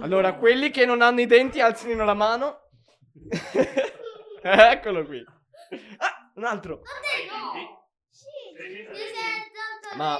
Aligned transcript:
Allora, 0.00 0.34
quelli 0.34 0.70
che 0.70 0.84
non 0.84 1.02
hanno 1.02 1.20
i 1.20 1.26
denti 1.26 1.60
alzino 1.60 2.04
la 2.04 2.14
mano. 2.14 2.68
Eccolo 4.42 5.04
qui. 5.04 5.24
Ah, 5.98 6.30
un 6.34 6.44
altro. 6.44 6.82
Sì, 8.10 8.26
io 8.72 8.94
se 8.94 9.96
Ma- 9.96 10.18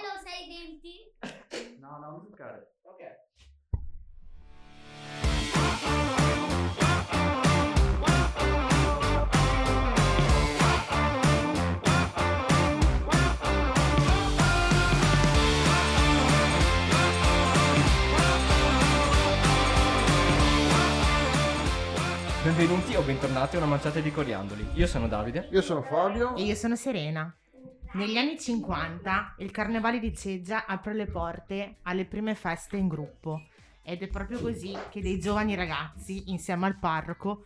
Benvenuti 22.59 22.97
o 22.97 23.03
bentornati 23.03 23.55
a 23.55 23.59
una 23.59 23.69
manciata 23.69 24.01
di 24.01 24.11
coriandoli. 24.11 24.71
Io 24.73 24.89
sono 24.89 25.07
Davide. 25.07 25.47
Io 25.53 25.63
sono 25.63 25.81
Fabio. 25.81 26.35
E 26.35 26.43
io 26.43 26.57
sono 26.57 26.75
Serena. 26.75 27.33
Negli 27.93 28.17
anni 28.17 28.37
50 28.37 29.37
il 29.39 29.53
Carnevale 29.53 30.01
di 30.01 30.13
Ceggia 30.13 30.67
apre 30.67 30.93
le 30.93 31.07
porte 31.07 31.77
alle 31.83 32.05
prime 32.05 32.35
feste 32.35 32.77
in 32.77 32.89
gruppo 32.89 33.43
ed 33.81 34.03
è 34.03 34.09
proprio 34.09 34.41
così 34.41 34.77
che 34.91 35.01
dei 35.01 35.21
giovani 35.21 35.55
ragazzi, 35.55 36.33
insieme 36.33 36.67
al 36.67 36.81
parroco, 36.81 37.45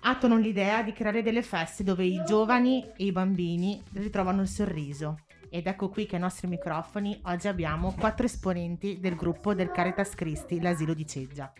attuano 0.00 0.36
l'idea 0.36 0.82
di 0.82 0.92
creare 0.92 1.22
delle 1.22 1.42
feste 1.42 1.82
dove 1.82 2.04
i 2.04 2.22
giovani 2.26 2.84
e 2.94 3.06
i 3.06 3.12
bambini 3.12 3.82
ritrovano 3.94 4.42
il 4.42 4.48
sorriso. 4.48 5.20
Ed 5.48 5.66
ecco 5.66 5.88
qui 5.88 6.04
che 6.04 6.16
ai 6.16 6.20
nostri 6.20 6.46
microfoni 6.46 7.18
oggi 7.22 7.48
abbiamo 7.48 7.94
quattro 7.98 8.26
esponenti 8.26 9.00
del 9.00 9.16
gruppo 9.16 9.54
del 9.54 9.70
Caritas 9.70 10.14
Christi, 10.14 10.60
l'asilo 10.60 10.92
di 10.92 11.06
Ceggia. 11.06 11.50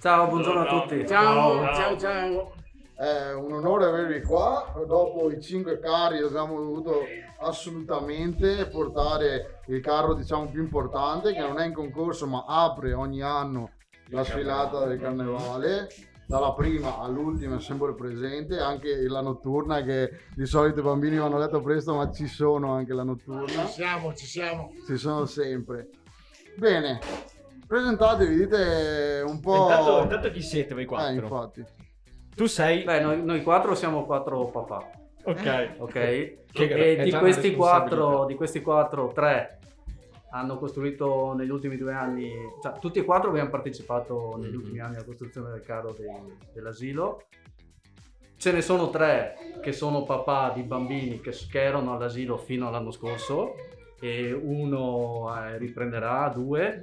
Ciao, 0.00 0.28
buongiorno 0.28 0.60
a 0.60 0.66
tutti. 0.66 1.04
Ciao, 1.08 1.74
ciao, 1.74 1.98
ciao. 1.98 2.52
È 2.94 3.32
un 3.32 3.52
onore 3.52 3.86
avervi 3.86 4.22
qua. 4.22 4.72
Dopo 4.86 5.28
i 5.28 5.42
cinque 5.42 5.80
carri 5.80 6.18
abbiamo 6.18 6.56
dovuto 6.56 7.00
assolutamente 7.40 8.66
portare 8.66 9.60
il 9.66 9.80
carro 9.80 10.14
diciamo 10.14 10.46
più 10.46 10.62
importante 10.62 11.32
che 11.32 11.40
non 11.40 11.58
è 11.58 11.66
in 11.66 11.72
concorso 11.72 12.28
ma 12.28 12.44
apre 12.46 12.92
ogni 12.92 13.22
anno 13.22 13.70
la 14.10 14.22
sfilata 14.22 14.86
del 14.86 15.00
carnevale. 15.00 15.88
Dalla 16.26 16.52
prima 16.52 16.98
all'ultima 16.98 17.56
è 17.56 17.60
sempre 17.60 17.92
presente, 17.94 18.60
anche 18.60 19.08
la 19.08 19.20
notturna 19.20 19.82
che 19.82 20.10
di 20.36 20.46
solito 20.46 20.78
i 20.78 20.82
bambini 20.84 21.16
vanno 21.16 21.36
a 21.36 21.38
letto 21.40 21.60
presto 21.60 21.96
ma 21.96 22.08
ci 22.12 22.28
sono 22.28 22.72
anche 22.72 22.92
la 22.92 23.02
notturna. 23.02 23.66
Ci 23.66 23.72
siamo, 23.72 24.14
ci 24.14 24.26
siamo. 24.26 24.72
Ci 24.86 24.96
sono 24.96 25.24
sempre. 25.24 25.88
Bene, 26.56 27.00
presentatevi, 27.68 28.34
dite 28.34 29.22
un 29.26 29.38
po'... 29.40 29.54
Intanto, 29.68 30.02
intanto 30.02 30.30
chi 30.30 30.42
siete 30.42 30.72
voi 30.74 30.84
Eh, 30.84 30.86
quattro? 30.86 31.12
infatti. 31.22 31.64
tu 32.34 32.46
sei... 32.46 32.82
Beh, 32.84 33.00
noi, 33.00 33.22
noi 33.22 33.42
quattro 33.42 33.74
siamo 33.74 34.04
quattro 34.06 34.46
papà, 34.46 34.90
Ok. 35.24 35.74
ok? 35.78 35.92
Che 35.92 36.36
e 36.52 37.02
di 37.04 37.12
questi, 37.12 37.54
quattro, 37.54 38.24
di 38.24 38.34
questi 38.34 38.62
quattro, 38.62 39.08
tre 39.12 39.58
hanno 40.30 40.58
costruito 40.58 41.32
negli 41.34 41.50
ultimi 41.50 41.76
due 41.76 41.92
anni, 41.94 42.30
cioè 42.62 42.78
tutti 42.78 42.98
e 42.98 43.04
quattro 43.04 43.30
abbiamo 43.30 43.50
partecipato 43.50 44.36
negli 44.38 44.50
Mhm. 44.52 44.58
ultimi 44.58 44.80
anni 44.80 44.94
alla 44.96 45.04
costruzione 45.04 45.50
del 45.50 45.60
carro 45.62 45.92
dei- 45.92 46.36
dell'asilo. 46.52 47.22
Ce 48.36 48.52
ne 48.52 48.60
sono 48.62 48.88
tre 48.90 49.34
che 49.60 49.72
sono 49.72 50.04
papà 50.04 50.52
di 50.54 50.62
bambini 50.62 51.20
che, 51.20 51.32
che 51.50 51.60
erano 51.62 51.94
all'asilo 51.94 52.36
fino 52.36 52.68
all'anno 52.68 52.92
scorso 52.92 53.54
e 54.00 54.32
uno 54.32 55.32
eh, 55.36 55.58
riprenderà, 55.58 56.30
due. 56.34 56.82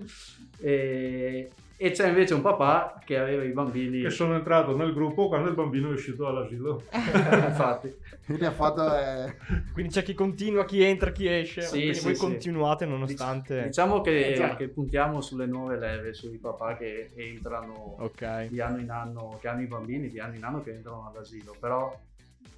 E, 0.59 1.49
e 1.77 1.91
c'è 1.91 2.07
invece 2.07 2.33
un 2.33 2.41
papà 2.41 3.02
che 3.03 3.17
aveva 3.17 3.44
i 3.44 3.52
bambini, 3.52 4.02
che 4.02 4.09
sono 4.09 4.35
entrato 4.35 4.75
nel 4.77 4.94
gruppo 4.94 5.27
quando 5.27 5.49
il 5.49 5.55
bambino 5.55 5.89
è 5.89 5.94
uscito 5.94 6.23
dall'asilo. 6.23 6.83
infatti. 6.91 7.94
Quindi 8.25 8.45
ha 8.45 8.52
fatto... 8.52 8.97
eh, 8.97 9.35
Quindi 9.73 9.91
c'è 9.91 10.02
chi 10.02 10.13
continua, 10.13 10.66
chi 10.66 10.81
entra, 10.81 11.12
chi 11.12 11.28
esce. 11.28 11.62
Sì, 11.62 11.72
Quindi 11.72 11.94
sì, 11.95 12.03
voi 12.06 12.16
sì. 12.16 12.22
continuate 12.22 12.85
nonostante... 12.85 13.63
Diciamo 13.66 14.01
che, 14.01 14.34
Eh, 14.34 14.56
che 14.56 14.69
puntiamo 14.69 15.22
sulle 15.22 15.45
nuove 15.45 15.78
leve, 15.78 16.13
sui 16.13 16.38
papà 16.38 16.75
che 16.78 17.11
entrano 17.16 17.97
Ok. 18.00 18.47
di 18.47 18.59
anno 18.61 18.79
in 18.79 18.90
anno, 18.90 19.38
che 19.40 19.47
hanno 19.47 19.61
i 19.61 19.67
bambini 19.67 20.07
di 20.07 20.19
anno 20.19 20.35
in 20.35 20.44
anno 20.44 20.63
che 20.63 20.72
entrano 20.72 21.11
all'asilo, 21.13 21.56
però 21.59 21.94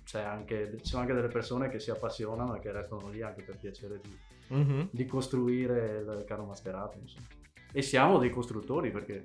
c'è 0.06 0.22
anche, 0.22 0.78
ci 0.78 0.86
sono 0.86 1.02
anche 1.02 1.14
delle 1.14 1.28
persone 1.28 1.70
che 1.70 1.80
si 1.80 1.90
appassionano 1.90 2.56
e 2.56 2.60
che 2.60 2.72
restano 2.72 3.10
lì 3.10 3.22
anche 3.22 3.42
per 3.42 3.58
piacere 3.58 4.00
di, 4.02 4.18
Mhm. 4.50 4.90
di 4.92 5.06
costruire 5.06 5.98
il 6.06 6.24
carro 6.26 6.46
mascherato. 6.46 6.98
Insomma. 7.00 7.26
E 7.72 7.82
siamo 7.82 8.18
dei 8.18 8.30
costruttori 8.30 8.92
perché 8.92 9.24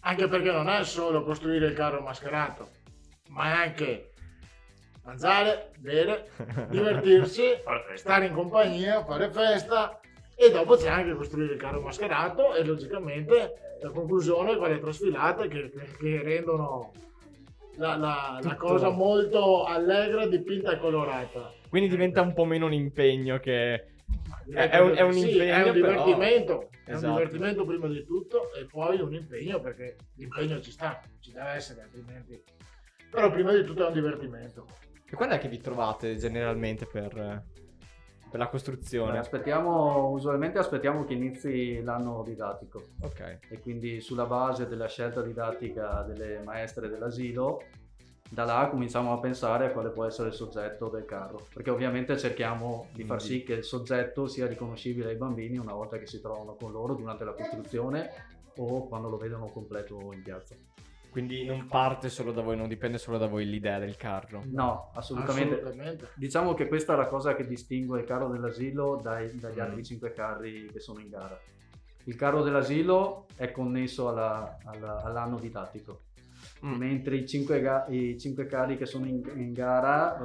Anche 0.00 0.26
perché 0.26 0.50
non 0.50 0.68
è 0.68 0.82
solo 0.84 1.22
costruire 1.22 1.66
il 1.68 1.74
carro 1.74 2.00
mascherato, 2.00 2.68
ma 3.28 3.44
è 3.44 3.66
anche 3.68 4.10
mangiare, 5.04 5.70
bere, 5.78 6.28
divertirsi, 6.70 7.44
stare 7.94 8.26
in 8.26 8.32
compagnia, 8.34 9.04
fare 9.04 9.30
festa 9.30 10.00
e 10.34 10.50
dopo 10.50 10.74
c'è 10.76 10.88
anche 10.88 11.14
costruire 11.14 11.52
il 11.54 11.58
carro 11.60 11.80
mascherato 11.80 12.54
e 12.54 12.64
logicamente 12.64 13.76
la 13.80 13.90
conclusione 13.90 14.56
con 14.56 14.68
le 14.70 14.80
trasfilate 14.80 15.46
che, 15.48 15.70
che- 15.98 16.22
rendono 16.22 16.90
la, 17.76 17.96
la- 17.96 18.38
la 18.42 18.54
cosa 18.56 18.90
molto 18.90 19.64
allegra, 19.64 20.26
dipinta 20.26 20.72
e 20.72 20.78
colorata. 20.78 21.52
Quindi 21.68 21.88
diventa 21.88 22.20
un 22.22 22.32
po' 22.34 22.44
meno 22.44 22.66
un 22.66 22.72
impegno 22.72 23.38
che... 23.38 23.86
È 24.52 24.78
un- 24.78 24.94
è 24.94 25.00
un 25.02 25.12
sì, 25.12 25.30
impegno, 25.32 25.52
è 25.52 25.56
un 25.56 25.62
però- 25.62 25.72
divertimento, 25.74 26.68
è 26.84 26.90
Esatto. 26.92 27.06
un 27.06 27.14
divertimento 27.16 27.64
prima 27.64 27.86
di 27.88 28.04
tutto 28.04 28.52
e 28.54 28.64
poi 28.66 29.00
un 29.00 29.14
impegno 29.14 29.60
perché 29.60 29.96
l'impegno 30.16 30.60
ci 30.60 30.70
sta, 30.70 31.00
ci 31.20 31.32
deve 31.32 31.50
essere 31.50 31.82
altrimenti. 31.82 32.42
Però 33.10 33.30
prima 33.30 33.52
di 33.54 33.64
tutto 33.64 33.84
è 33.84 33.88
un 33.88 33.92
divertimento. 33.94 34.66
E 35.08 35.14
quando 35.16 35.34
è 35.34 35.38
che 35.38 35.48
vi 35.48 35.58
trovate 35.58 36.16
generalmente 36.16 36.86
per, 36.86 37.08
per 37.10 38.38
la 38.40 38.44
beh, 38.46 38.50
costruzione? 38.50 39.18
aspettiamo, 39.18 40.08
usualmente 40.08 40.58
aspettiamo 40.58 41.04
che 41.04 41.12
inizi 41.12 41.82
l'anno 41.82 42.22
didattico 42.22 42.82
Ok. 43.02 43.38
e 43.50 43.58
quindi 43.60 44.00
sulla 44.00 44.24
base 44.24 44.66
della 44.66 44.88
scelta 44.88 45.20
didattica 45.20 46.02
delle 46.02 46.40
maestre 46.42 46.88
dell'asilo 46.88 47.60
da 48.32 48.44
là 48.44 48.68
cominciamo 48.70 49.12
a 49.12 49.18
pensare 49.18 49.66
a 49.66 49.70
quale 49.72 49.90
può 49.90 50.06
essere 50.06 50.28
il 50.28 50.34
soggetto 50.34 50.88
del 50.88 51.04
carro 51.04 51.46
perché 51.52 51.68
ovviamente 51.68 52.16
cerchiamo 52.16 52.86
di 52.94 53.04
far 53.04 53.20
sì 53.20 53.42
che 53.42 53.52
il 53.52 53.64
soggetto 53.64 54.26
sia 54.26 54.46
riconoscibile 54.46 55.10
ai 55.10 55.16
bambini 55.16 55.58
una 55.58 55.74
volta 55.74 55.98
che 55.98 56.06
si 56.06 56.18
trovano 56.20 56.54
con 56.54 56.72
loro 56.72 56.94
durante 56.94 57.24
la 57.24 57.32
costruzione 57.34 58.08
o 58.56 58.88
quando 58.88 59.10
lo 59.10 59.18
vedono 59.18 59.48
completo 59.48 60.12
in 60.14 60.22
piazza 60.22 60.54
Quindi 61.10 61.44
non 61.44 61.66
parte 61.66 62.08
solo 62.08 62.32
da 62.32 62.40
voi, 62.40 62.56
non 62.56 62.68
dipende 62.68 62.96
solo 62.96 63.18
da 63.18 63.26
voi 63.26 63.44
l'idea 63.44 63.78
del 63.78 63.96
carro. 63.98 64.42
no 64.46 64.90
assolutamente, 64.94 65.56
Assolutamente. 65.60 66.08
diciamo 66.16 66.54
che 66.54 66.68
questa 66.68 66.94
è 66.94 66.96
la 66.96 67.08
cosa 67.08 67.34
che 67.34 67.46
distingue 67.46 68.00
il 68.00 68.06
carro 68.06 68.28
dell'asilo 68.28 68.98
dai- 69.02 69.38
dagli 69.38 69.58
Mm. 69.58 69.60
altri 69.60 69.84
cinque 69.84 70.12
carri 70.14 70.70
che 70.72 70.80
sono 70.80 71.00
in 71.00 71.10
gara 71.10 71.38
il 72.04 72.16
carro 72.16 72.42
dell'asilo 72.42 73.26
è 73.36 73.50
connesso 73.52 74.08
alla- 74.08 74.56
alla- 74.64 75.02
all'anno 75.02 75.36
didattico 75.38 76.00
Mm. 76.64 76.74
mentre 76.74 77.16
i 77.16 77.26
cinque, 77.26 77.60
ga- 77.60 77.86
i 77.88 78.16
cinque 78.18 78.46
carri 78.46 78.76
che 78.76 78.86
sono 78.86 79.06
in, 79.06 79.20
in 79.34 79.52
gara 79.52 80.16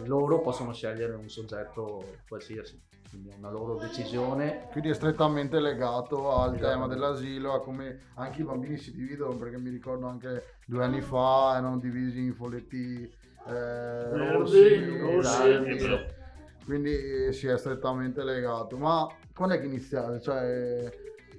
eh, 0.00 0.06
loro 0.06 0.40
possono 0.40 0.72
scegliere 0.72 1.14
un 1.14 1.28
soggetto 1.28 2.16
qualsiasi 2.26 2.82
quindi 3.14 3.30
è 3.30 3.34
una 3.38 3.50
loro 3.50 3.76
decisione 3.76 4.66
Quindi 4.72 4.90
è 4.90 4.94
strettamente 4.94 5.60
legato 5.60 6.32
al 6.32 6.54
Esatto. 6.56 6.68
tema 6.68 6.88
dell'asilo, 6.88 7.52
a 7.52 7.62
come 7.62 8.00
anche 8.14 8.40
i 8.40 8.44
bambini 8.44 8.76
si 8.76 8.92
dividono, 8.92 9.36
perché 9.36 9.56
mi 9.56 9.70
ricordo 9.70 10.06
anche 10.06 10.56
due 10.66 10.82
anni 10.82 11.00
fa 11.00 11.52
erano 11.56 11.78
divisi 11.78 12.18
in 12.18 12.34
folletti 12.34 13.02
eh, 13.46 13.52
Verdi, 13.52 14.98
rossi, 14.98 16.06
quindi 16.64 17.32
si 17.32 17.46
è 17.46 17.56
strettamente 17.56 18.24
legato. 18.24 18.76
Ma 18.78 19.06
quando 19.32 19.54
è 19.54 19.60
che 19.60 19.66
iniziate? 19.66 20.20
Cioè, 20.20 20.90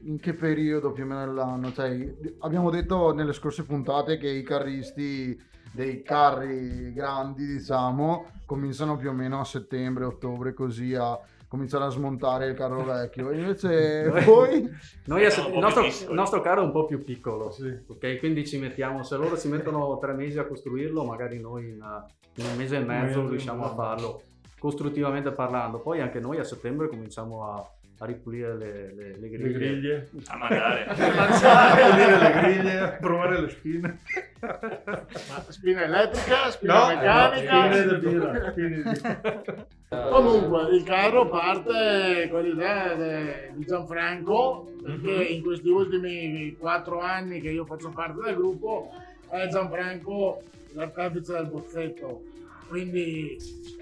in 0.06 0.20
che 0.20 0.34
periodo 0.34 0.92
più 0.92 1.04
o 1.04 1.08
meno 1.08 1.26
dell'anno? 1.26 1.72
Cioè, 1.72 2.16
abbiamo 2.40 2.70
detto 2.70 3.14
nelle 3.14 3.34
scorse 3.34 3.64
puntate 3.64 4.18
che 4.18 4.30
i 4.30 4.44
carristi 4.44 5.40
dei 5.72 6.02
carri 6.02 6.94
grandi, 6.94 7.46
diciamo, 7.46 8.28
cominciano 8.46 8.96
più 8.98 9.10
o 9.10 9.14
meno 9.14 9.40
a 9.40 9.44
settembre, 9.46 10.06
ottobre, 10.06 10.54
così 10.54 10.94
a 10.96 11.20
cominciare 11.48 11.86
a 11.86 11.90
smontare 11.90 12.48
il 12.48 12.56
carro 12.56 12.84
vecchio. 12.84 13.32
Invece 13.32 14.10
voi... 14.26 14.70
Noi 15.06 15.26
a- 15.26 15.30
Siamo 15.30 15.50
un 15.50 15.56
il, 15.56 15.60
nostro, 15.62 15.86
il 15.86 16.14
nostro 16.14 16.42
carro 16.42 16.62
è 16.62 16.66
un 16.66 16.72
po' 16.72 16.86
più 16.86 17.04
piccolo 17.04 17.52
Sì. 17.52 17.74
ok 17.88 18.18
quindi 18.18 18.46
ci 18.46 18.58
mettiamo 18.58 19.04
se 19.04 19.16
loro 19.16 19.38
ci 19.38 19.48
mettono 19.48 19.98
tre 20.00 20.14
mesi 20.14 20.38
a 20.38 20.46
costruirlo 20.46 21.04
magari 21.04 21.40
noi 21.40 21.70
in, 21.70 22.04
in 22.36 22.46
un 22.46 22.58
mese 22.58 22.78
e 22.78 22.80
mezzo 22.80 23.28
riusciamo 23.28 23.64
a 23.64 23.74
farlo 23.74 24.22
costruttivamente 24.60 25.32
parlando 25.32 25.80
poi 25.80 26.02
anche 26.02 26.20
noi 26.20 26.40
a 26.40 26.44
settembre 26.44 26.90
cominciamo 26.90 27.46
a, 27.46 27.72
a 28.00 28.06
ripulire 28.06 28.56
le, 28.58 28.94
le- 28.94 29.18
le 29.20 29.30
griglie, 29.30 29.48
Le 29.48 29.58
griglie. 29.58 30.10
A 30.28 30.38
magari. 30.38 30.84
Pulire 30.86 32.20
le 32.20 32.32
griglie. 32.42 32.98
Provare 33.00 33.42
le 33.42 33.50
spine. 33.50 34.00
Ma 34.42 35.46
spina 35.50 35.84
elettrica, 35.84 36.50
spina 36.52 36.80
No, 36.80 36.88
meccanica. 36.88 37.72
spine 37.74 38.00
di 38.00 38.08
birra, 38.08 38.52
spine 38.52 38.84
di- 38.84 39.64
Comunque 40.12 40.76
il 40.76 40.84
carro 40.84 41.28
parte 41.30 42.28
con 42.30 42.42
l'idea 42.44 42.94
de- 42.96 43.52
di 43.54 43.66
Gianfranco 43.66 44.72
perché 44.84 45.12
in 45.12 45.42
questi 45.42 45.70
ultimi 45.70 46.56
quattro 46.60 47.00
anni 47.00 47.40
che 47.40 47.50
io 47.50 47.66
faccio 47.66 47.90
parte 47.90 48.22
del 48.24 48.36
gruppo 48.36 48.92
è 49.30 49.48
Gianfranco 49.48 50.42
l'artefice 50.74 51.32
del 51.34 51.48
bozzetto 51.48 52.24
quindi 52.68 53.38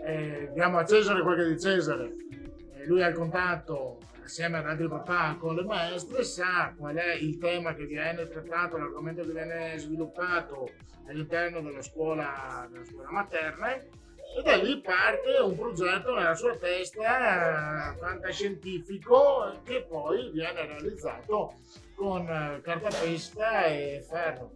eh, 0.05 0.49
diamo 0.53 0.77
a 0.77 0.85
Cesare 0.85 1.21
quel 1.23 1.35
che 1.37 1.43
è 1.45 1.47
di 1.49 1.59
Cesare 1.59 2.13
Eh, 2.77 2.85
lui 2.85 3.01
ha 3.01 3.07
il 3.07 3.15
contatto 3.15 3.97
assieme 4.23 4.57
ad 4.57 4.67
altri 4.67 4.87
papà 4.87 5.35
con 5.39 5.55
le 5.55 5.63
maestre 5.63 6.23
sa 6.23 6.73
qual 6.77 6.95
è 6.95 7.13
il 7.13 7.37
tema 7.37 7.73
che 7.73 7.85
viene 7.85 8.27
trattato 8.27 8.77
l'argomento 8.77 9.23
che 9.23 9.31
viene 9.31 9.77
sviluppato 9.77 10.69
all'interno 11.07 11.61
della 11.61 11.81
scuola, 11.81 12.67
della 12.69 12.85
scuola 12.85 13.11
materna 13.11 13.73
e 13.75 14.41
da 14.41 14.55
lì 14.55 14.79
parte 14.81 15.37
un 15.41 15.55
progetto 15.55 16.15
nella 16.15 16.33
sua 16.33 16.55
testa 16.57 17.95
fantascientifico 17.99 19.61
che 19.63 19.85
poi 19.87 20.31
viene 20.31 20.65
realizzato 20.65 21.59
con 21.95 22.27
eh, 22.27 22.61
cartapesta 22.63 23.65
e 23.65 24.03
ferro. 24.07 24.51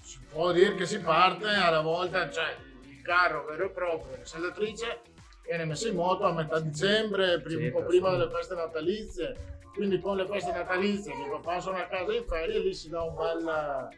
Si 0.00 0.18
può 0.30 0.52
dire 0.52 0.74
che 0.74 0.84
si 0.84 1.00
parte 1.00 1.48
alla 1.48 1.80
volta, 1.80 2.28
cioè 2.30 2.54
il 2.82 3.00
carro 3.02 3.44
vero 3.46 3.64
e 3.64 3.70
proprio, 3.70 4.18
la 4.18 4.24
saldatrice 4.24 5.00
viene 5.46 5.64
messa 5.64 5.88
in 5.88 5.94
moto 5.94 6.24
a 6.24 6.32
metà 6.32 6.60
dicembre, 6.60 7.40
prim- 7.40 7.58
Sì, 7.60 7.66
un 7.66 7.72
po' 7.72 7.84
prima 7.84 8.10
delle 8.10 8.28
feste 8.30 8.54
natalizie. 8.54 9.36
Quindi 9.72 10.00
con 10.00 10.16
le 10.16 10.26
feste 10.26 10.52
natalizie 10.52 11.12
che 11.12 11.28
papà 11.30 11.60
sono 11.60 11.76
a 11.76 11.82
casa 11.82 12.14
in 12.14 12.24
ferie, 12.26 12.60
lì 12.60 12.72
si 12.72 12.88
dà 12.88 13.02
un 13.02 13.14
bel, 13.14 13.88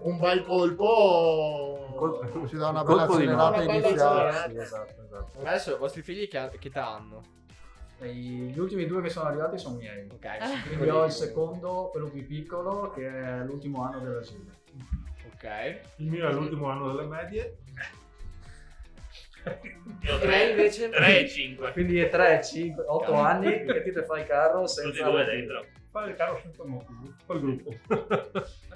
un 0.00 0.18
bel 0.18 0.44
colpo. 0.44 2.42
Si 2.48 2.56
dà 2.56 2.68
una 2.70 2.82
bella 2.82 3.06
Colpo 3.06 3.16
di 3.18 3.22
accelerata 3.26 3.56
mano. 3.58 3.70
iniziale. 3.72 4.32
Sì, 4.50 4.58
esatto, 4.58 5.02
esatto. 5.04 5.38
Adesso 5.40 5.74
i 5.74 5.78
vostri 5.78 6.02
figli 6.02 6.26
che, 6.28 6.50
che 6.58 6.68
età 6.68 6.88
hanno? 6.88 7.22
Gli 8.00 8.58
ultimi 8.58 8.86
due 8.86 9.00
che 9.02 9.08
sono 9.08 9.28
arrivati 9.28 9.56
sono 9.56 9.76
miei. 9.76 10.08
Ok. 10.10 10.66
Quindi 10.66 10.90
ho 10.90 11.04
il 11.04 11.12
secondo, 11.12 11.88
quello 11.92 12.08
più 12.08 12.26
piccolo, 12.26 12.90
che 12.90 13.06
è 13.08 13.44
l'ultimo 13.44 13.84
anno 13.84 14.00
dell'asilo. 14.00 14.50
Ok. 15.32 15.80
Il 15.98 16.10
mio 16.10 16.28
è 16.28 16.32
l'ultimo 16.32 16.68
anno 16.68 16.92
delle 16.92 17.06
medie. 17.06 17.58
Io 20.02 20.18
Tre 20.18 20.50
invece? 20.50 20.88
3 20.90 21.20
e 21.20 21.28
5. 21.28 21.72
Quindi 21.72 21.98
è 21.98 22.08
3, 22.08 22.42
5, 22.42 22.84
8 22.86 23.14
anni 23.14 23.64
che 23.64 23.82
ti 23.82 23.92
fai 24.06 24.20
il 24.20 24.26
carro 24.26 24.66
senza 24.66 24.90
Tutti 24.90 25.00
e 25.00 25.04
due 25.04 25.24
dentro. 25.24 25.66
Fare 25.90 26.10
il 26.10 26.16
carro 26.16 26.40
senza 26.42 26.64
motivo. 26.64 27.14
Il 27.28 27.40
gruppo. 27.40 27.74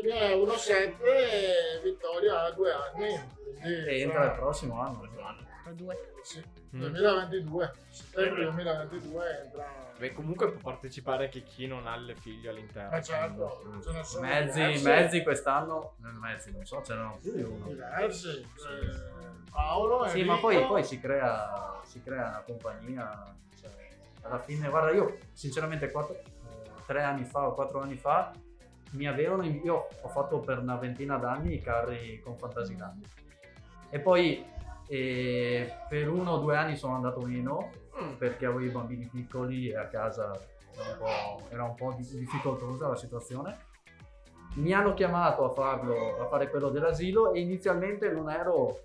Quindi 0.00 0.16
è 0.16 0.34
1-7 0.34 1.02
e 1.02 1.80
Vittoria 1.82 2.42
ha 2.42 2.50
due 2.52 2.72
anni. 2.72 3.20
Quindi, 3.60 3.84
E 3.88 4.00
entra 4.02 4.24
il 4.26 4.32
prossimo 4.32 4.80
anno. 4.80 5.06
Due. 5.72 6.12
Sì, 6.22 6.42
Mm. 6.74 6.80
2022. 6.80 7.72
Settembre 7.90 8.44
2022 8.44 9.40
entra. 9.44 9.66
Beh, 9.98 10.12
comunque 10.12 10.52
può 10.52 10.70
partecipare 10.70 11.24
anche 11.24 11.42
chi 11.42 11.66
non 11.66 11.86
ha 11.86 11.96
le 11.96 12.14
figlie 12.14 12.50
all'interno. 12.50 12.90
Ma 12.90 13.02
certo, 13.02 13.62
ce 13.82 13.90
ne 13.92 14.04
sono 14.04 14.26
Mezzi, 14.26 14.58
diversi, 14.60 14.84
mezzi 14.84 15.22
quest'anno, 15.22 15.94
eh, 16.04 16.18
mezzi, 16.18 16.52
non 16.52 16.64
so, 16.64 16.80
c'erano 16.80 17.18
più 17.20 17.32
di 17.34 17.42
uno. 17.42 17.66
diversi. 17.66 18.28
Eh, 18.30 19.50
Paolo, 19.50 20.06
Sì, 20.08 20.20
Enrico, 20.20 20.32
ma 20.34 20.38
poi, 20.40 20.66
poi 20.66 20.84
si, 20.84 21.00
crea, 21.00 21.80
si 21.84 22.02
crea 22.02 22.28
una 22.28 22.42
compagnia. 22.46 23.34
cioè, 23.60 23.70
alla 24.22 24.38
fine, 24.40 24.68
guarda, 24.68 24.90
io 24.92 25.18
sinceramente 25.32 25.90
quattro, 25.90 26.14
eh, 26.14 26.24
tre 26.86 27.02
anni 27.02 27.24
fa 27.24 27.46
o 27.46 27.52
quattro 27.54 27.80
anni 27.80 27.96
fa 27.96 28.30
mi 28.92 29.06
avevano. 29.06 29.44
io 29.44 29.88
ho 30.00 30.08
fatto 30.08 30.38
per 30.40 30.58
una 30.58 30.76
ventina 30.76 31.16
d'anni 31.16 31.54
i 31.54 31.60
carri 31.60 32.20
con 32.22 32.36
Fantasyland. 32.36 33.04
E 33.90 33.98
poi 34.00 34.44
eh, 34.88 35.72
per 35.88 36.08
uno 36.08 36.32
o 36.32 36.38
due 36.38 36.56
anni 36.56 36.76
sono 36.76 36.94
andato 36.94 37.20
meno 37.20 37.70
perché 38.16 38.46
avevo 38.46 38.60
i 38.64 38.68
bambini 38.68 39.06
piccoli 39.06 39.68
e 39.70 39.76
a 39.76 39.86
casa 39.86 40.30
era 40.74 40.90
un 40.90 40.96
po', 40.98 41.48
era 41.50 41.64
un 41.64 41.74
po' 41.74 41.94
di- 41.96 42.18
difficoltosa 42.18 42.88
la 42.88 42.96
situazione. 42.96 43.66
Mi 44.54 44.72
hanno 44.72 44.94
chiamato 44.94 45.44
a 45.44 45.50
farlo, 45.50 46.20
a 46.20 46.26
fare 46.28 46.48
quello 46.48 46.70
dell'asilo 46.70 47.32
e 47.32 47.40
inizialmente 47.40 48.10
non 48.10 48.30
ero 48.30 48.80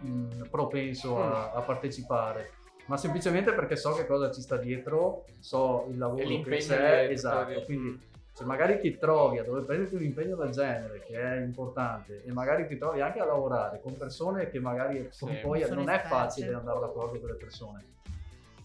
mh, 0.00 0.48
propenso 0.50 1.22
a, 1.22 1.52
a 1.52 1.60
partecipare, 1.60 2.50
ma 2.86 2.96
semplicemente 2.96 3.52
perché 3.52 3.76
so 3.76 3.92
che 3.94 4.06
cosa 4.06 4.30
ci 4.30 4.40
sta 4.40 4.56
dietro, 4.56 5.24
so 5.38 5.86
il 5.90 5.98
lavoro 5.98 6.22
che 6.42 6.56
c'è, 6.56 7.08
esatto, 7.10 7.62
quindi 7.64 7.98
se 8.36 8.44
magari 8.44 8.78
ti 8.80 8.98
trovi 8.98 9.38
a 9.38 9.44
dover 9.44 9.64
prenderti 9.64 9.94
un 9.94 10.02
impegno 10.02 10.36
del 10.36 10.50
genere 10.50 11.00
che 11.06 11.18
è 11.18 11.40
importante 11.40 12.22
e 12.22 12.32
magari 12.34 12.66
ti 12.66 12.76
trovi 12.76 13.00
anche 13.00 13.18
a 13.18 13.24
lavorare 13.24 13.80
con 13.80 13.96
persone 13.96 14.50
che 14.50 14.60
magari 14.60 15.08
Sì. 15.10 15.38
poi 15.42 15.64
non 15.70 15.88
è 15.88 16.02
facile 16.02 16.52
andare 16.52 16.80
d'accordo 16.80 17.18
con 17.18 17.30
le 17.30 17.34
persone 17.36 17.84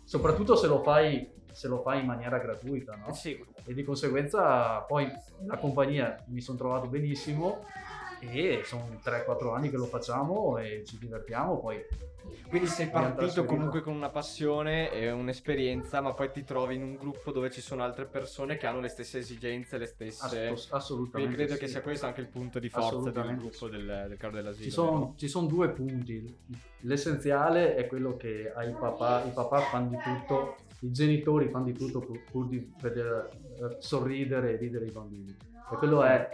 soprattutto 0.03 0.57
se 0.57 0.67
lo 0.67 0.81
fai 0.83 1.31
se 1.53 1.69
lo 1.69 1.79
fai 1.79 2.01
in 2.01 2.05
maniera 2.05 2.37
gratuita 2.37 2.95
no? 2.97 3.13
Sì, 3.13 3.41
e 3.63 3.73
di 3.73 3.83
conseguenza 3.85 4.79
poi 4.81 5.09
la 5.45 5.55
compagnia 5.57 6.21
mi 6.27 6.41
sono 6.41 6.57
trovato 6.57 6.87
benissimo 6.87 7.63
e 8.29 8.61
sono 8.63 8.87
3-4 9.03 9.53
anni 9.53 9.69
che 9.69 9.77
lo 9.77 9.85
facciamo 9.85 10.57
e 10.57 10.83
ci 10.85 10.97
divertiamo 10.97 11.59
poi 11.59 11.83
quindi 12.47 12.67
sei 12.67 12.89
partito 12.89 13.45
comunque 13.45 13.81
con 13.81 13.95
una 13.95 14.09
passione 14.09 14.91
e 14.91 15.09
un'esperienza, 15.09 16.01
ma 16.01 16.13
poi 16.13 16.31
ti 16.31 16.43
trovi 16.43 16.75
in 16.75 16.83
un 16.83 16.95
gruppo 16.95 17.31
dove 17.31 17.49
ci 17.49 17.61
sono 17.61 17.83
altre 17.83 18.05
persone 18.05 18.57
che 18.57 18.67
hanno 18.67 18.79
le 18.79 18.89
stesse 18.89 19.19
esigenze, 19.19 19.77
le 19.77 19.85
stesse... 19.85 20.47
ass- 20.47 20.71
assolutamente 20.71 21.19
Quindi 21.19 21.35
credo 21.35 21.53
sì. 21.53 21.59
che 21.59 21.67
sia 21.67 21.81
questo 21.81 22.05
anche 22.05 22.21
il 22.21 22.27
punto 22.27 22.59
di 22.59 22.69
forza 22.69 23.09
del 23.09 23.35
gruppo 23.37 23.67
del, 23.69 24.05
del 24.09 24.17
carro 24.17 24.35
dell'asilo. 24.35 24.65
Ci 24.65 24.71
sono, 24.71 25.13
ci 25.17 25.27
sono 25.27 25.47
due 25.47 25.69
punti. 25.69 26.37
L'essenziale 26.81 27.75
è 27.75 27.87
quello 27.87 28.17
che 28.17 28.51
ai 28.53 28.73
papà, 28.73 29.23
i 29.23 29.31
papà 29.31 29.61
fanno 29.61 29.89
di 29.89 29.97
tutto, 29.97 30.57
i 30.79 30.91
genitori 30.91 31.49
fanno 31.49 31.65
di 31.65 31.73
tutto 31.73 31.99
pur, 31.99 32.21
pur 32.29 32.47
di 32.47 32.71
vedere 32.81 33.29
eh, 33.59 33.77
sorridere 33.79 34.53
e 34.53 34.57
ridere 34.57 34.85
i 34.85 34.91
bambini. 34.91 35.35
E 35.71 35.75
quello 35.75 36.03
è 36.03 36.29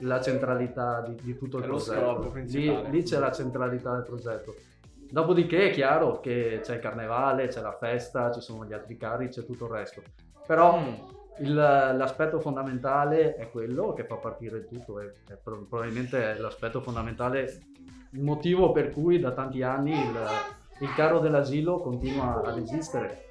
la 0.00 0.20
centralità 0.20 1.00
di, 1.00 1.14
di 1.22 1.36
tutto 1.36 1.58
il 1.58 1.64
È 1.64 1.66
lo 1.66 1.76
progetto. 1.76 2.00
scopo 2.00 2.22
Lì, 2.22 2.28
principale. 2.30 2.88
lì 2.90 3.02
c'è 3.02 3.18
la 3.18 3.32
centralità 3.32 3.94
del 3.94 4.04
progetto. 4.04 4.54
Dopodiché 5.10 5.70
è 5.70 5.72
chiaro 5.72 6.20
che 6.20 6.60
c'è 6.62 6.74
il 6.74 6.80
carnevale, 6.80 7.48
c'è 7.48 7.60
la 7.60 7.72
festa, 7.72 8.30
ci 8.30 8.40
sono 8.40 8.64
gli 8.64 8.72
altri 8.72 8.96
carri, 8.96 9.28
c'è 9.28 9.44
tutto 9.44 9.64
il 9.64 9.70
resto. 9.72 10.02
Però 10.46 10.78
Mm. 10.78 10.92
il- 11.40 11.54
l'aspetto 11.54 12.40
fondamentale 12.40 13.34
è 13.36 13.50
quello 13.50 13.92
che 13.92 14.04
fa 14.04 14.16
partire 14.16 14.58
il 14.58 14.66
tutto 14.66 15.00
e 15.00 15.14
è 15.28 15.34
pro- 15.42 15.64
probabilmente 15.68 16.34
è 16.34 16.38
l'aspetto 16.38 16.80
fondamentale, 16.80 17.60
il 18.12 18.22
motivo 18.22 18.72
per 18.72 18.90
cui 18.90 19.18
da 19.18 19.32
tanti 19.32 19.62
anni 19.62 19.92
il, 19.92 20.16
il 20.80 20.92
carro 20.94 21.18
dell'asilo 21.20 21.78
continua 21.80 22.42
ad 22.44 22.58
esistere. 22.58 23.24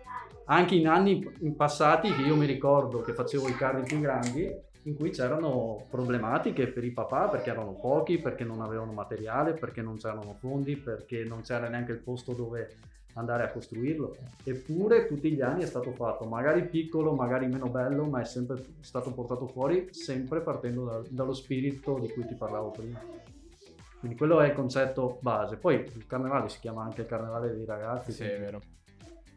Anche 0.46 0.76
in 0.76 0.88
anni 0.88 1.30
in 1.42 1.56
passati 1.56 2.14
che 2.14 2.22
io 2.22 2.36
mi 2.36 2.46
ricordo 2.46 3.02
che 3.02 3.14
facevo 3.14 3.48
i 3.50 3.56
carri 3.56 3.82
più 3.84 4.00
grandi, 4.00 4.50
in 4.88 4.96
cui 4.96 5.10
c'erano 5.10 5.86
problematiche 5.90 6.68
per 6.68 6.84
i 6.84 6.92
papà 6.92 7.28
perché 7.28 7.50
erano 7.50 7.74
pochi, 7.74 8.20
perché 8.20 8.46
non 8.46 8.62
avevano 8.62 8.94
materiale, 8.94 9.54
perché 9.54 9.82
non 9.82 9.98
c'erano 9.98 10.36
fondi, 10.40 10.78
perché 10.78 11.26
non 11.26 11.42
c'era 11.42 11.68
neanche 11.68 11.92
il 11.92 12.00
posto 12.00 12.32
dove 12.32 12.76
andare 13.14 13.44
a 13.44 13.52
costruirlo. 13.52 14.16
Eppure 14.44 15.08
tutti 15.08 15.30
gli 15.32 15.42
anni 15.42 15.64
è 15.64 15.66
stato 15.66 15.92
fatto, 15.92 16.26
magari 16.26 16.68
piccolo, 16.68 17.14
magari 17.14 17.48
meno 17.48 17.68
bello, 17.68 18.06
ma 18.06 18.22
è 18.22 18.26
sempre 18.26 18.64
stato 18.80 19.12
portato 19.12 19.48
fuori, 19.48 19.90
sempre 19.92 20.40
partendo 20.40 20.86
da- 20.86 21.02
dallo 21.10 21.34
spirito 21.34 22.00
di 22.00 22.10
cui 22.10 22.26
ti 22.26 22.36
parlavo 22.36 22.72
prima. 22.72 23.02
Quindi 24.00 24.16
quello 24.16 24.40
è 24.40 24.48
il 24.48 24.54
concetto 24.54 25.18
base. 25.22 25.58
Poi 25.58 25.76
il 25.76 26.06
carnevale 26.08 26.48
si 26.48 26.60
chiama 26.60 26.84
anche 26.84 27.02
il 27.02 27.08
carnevale 27.08 27.54
dei 27.54 27.66
ragazzi. 27.66 28.12
Sì, 28.14 28.24
è 28.24 28.28
quindi, 28.28 28.46
vero. 28.46 28.62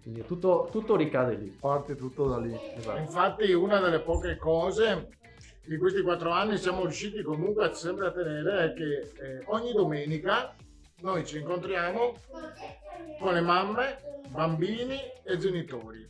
quindi 0.02 0.24
tutto, 0.26 0.68
tutto 0.70 0.96
ricade 0.96 1.34
lì. 1.34 1.48
Parte 1.48 1.96
tutto 1.96 2.28
da 2.28 2.38
lì. 2.38 2.54
Esatto. 2.76 2.98
Infatti 2.98 3.50
una 3.52 3.80
delle 3.80 4.00
poche 4.00 4.36
cose 4.36 5.08
di 5.64 5.76
questi 5.76 6.02
quattro 6.02 6.30
anni 6.30 6.56
siamo 6.58 6.82
riusciti 6.82 7.22
comunque 7.22 7.72
sempre 7.74 8.06
a 8.06 8.10
tenere 8.12 8.64
è 8.64 8.72
che 8.72 9.12
eh, 9.22 9.42
ogni 9.46 9.72
domenica 9.72 10.54
noi 11.02 11.24
ci 11.24 11.38
incontriamo 11.38 12.14
con 13.18 13.34
le 13.34 13.40
mamme, 13.40 13.98
bambini 14.28 14.98
e 15.22 15.36
genitori. 15.38 16.08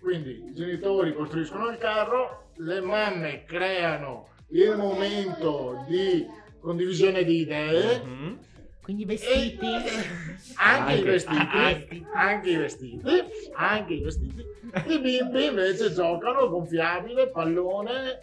Quindi 0.00 0.44
i 0.48 0.54
genitori 0.54 1.12
costruiscono 1.14 1.68
il 1.68 1.78
carro, 1.78 2.50
le 2.56 2.80
mamme 2.80 3.44
creano 3.44 4.28
il 4.48 4.76
momento 4.76 5.84
di 5.88 6.26
condivisione 6.60 7.24
di 7.24 7.40
idee 7.40 8.02
Mhm. 8.04 8.38
Quindi 8.82 9.02
e 9.02 9.06
vestiti. 9.06 9.66
anche, 10.56 10.92
i 10.92 10.98
Anche. 10.98 11.02
vestiti, 11.10 12.06
anche 12.14 12.50
i 12.50 12.56
vestiti, 12.56 13.10
anche 13.54 13.92
i 13.94 14.00
vestiti. 14.00 14.44
I 14.86 15.00
bimbi 15.00 15.46
invece 15.46 15.92
giocano 15.92 16.48
gonfiabile, 16.48 17.28
pallone, 17.30 18.20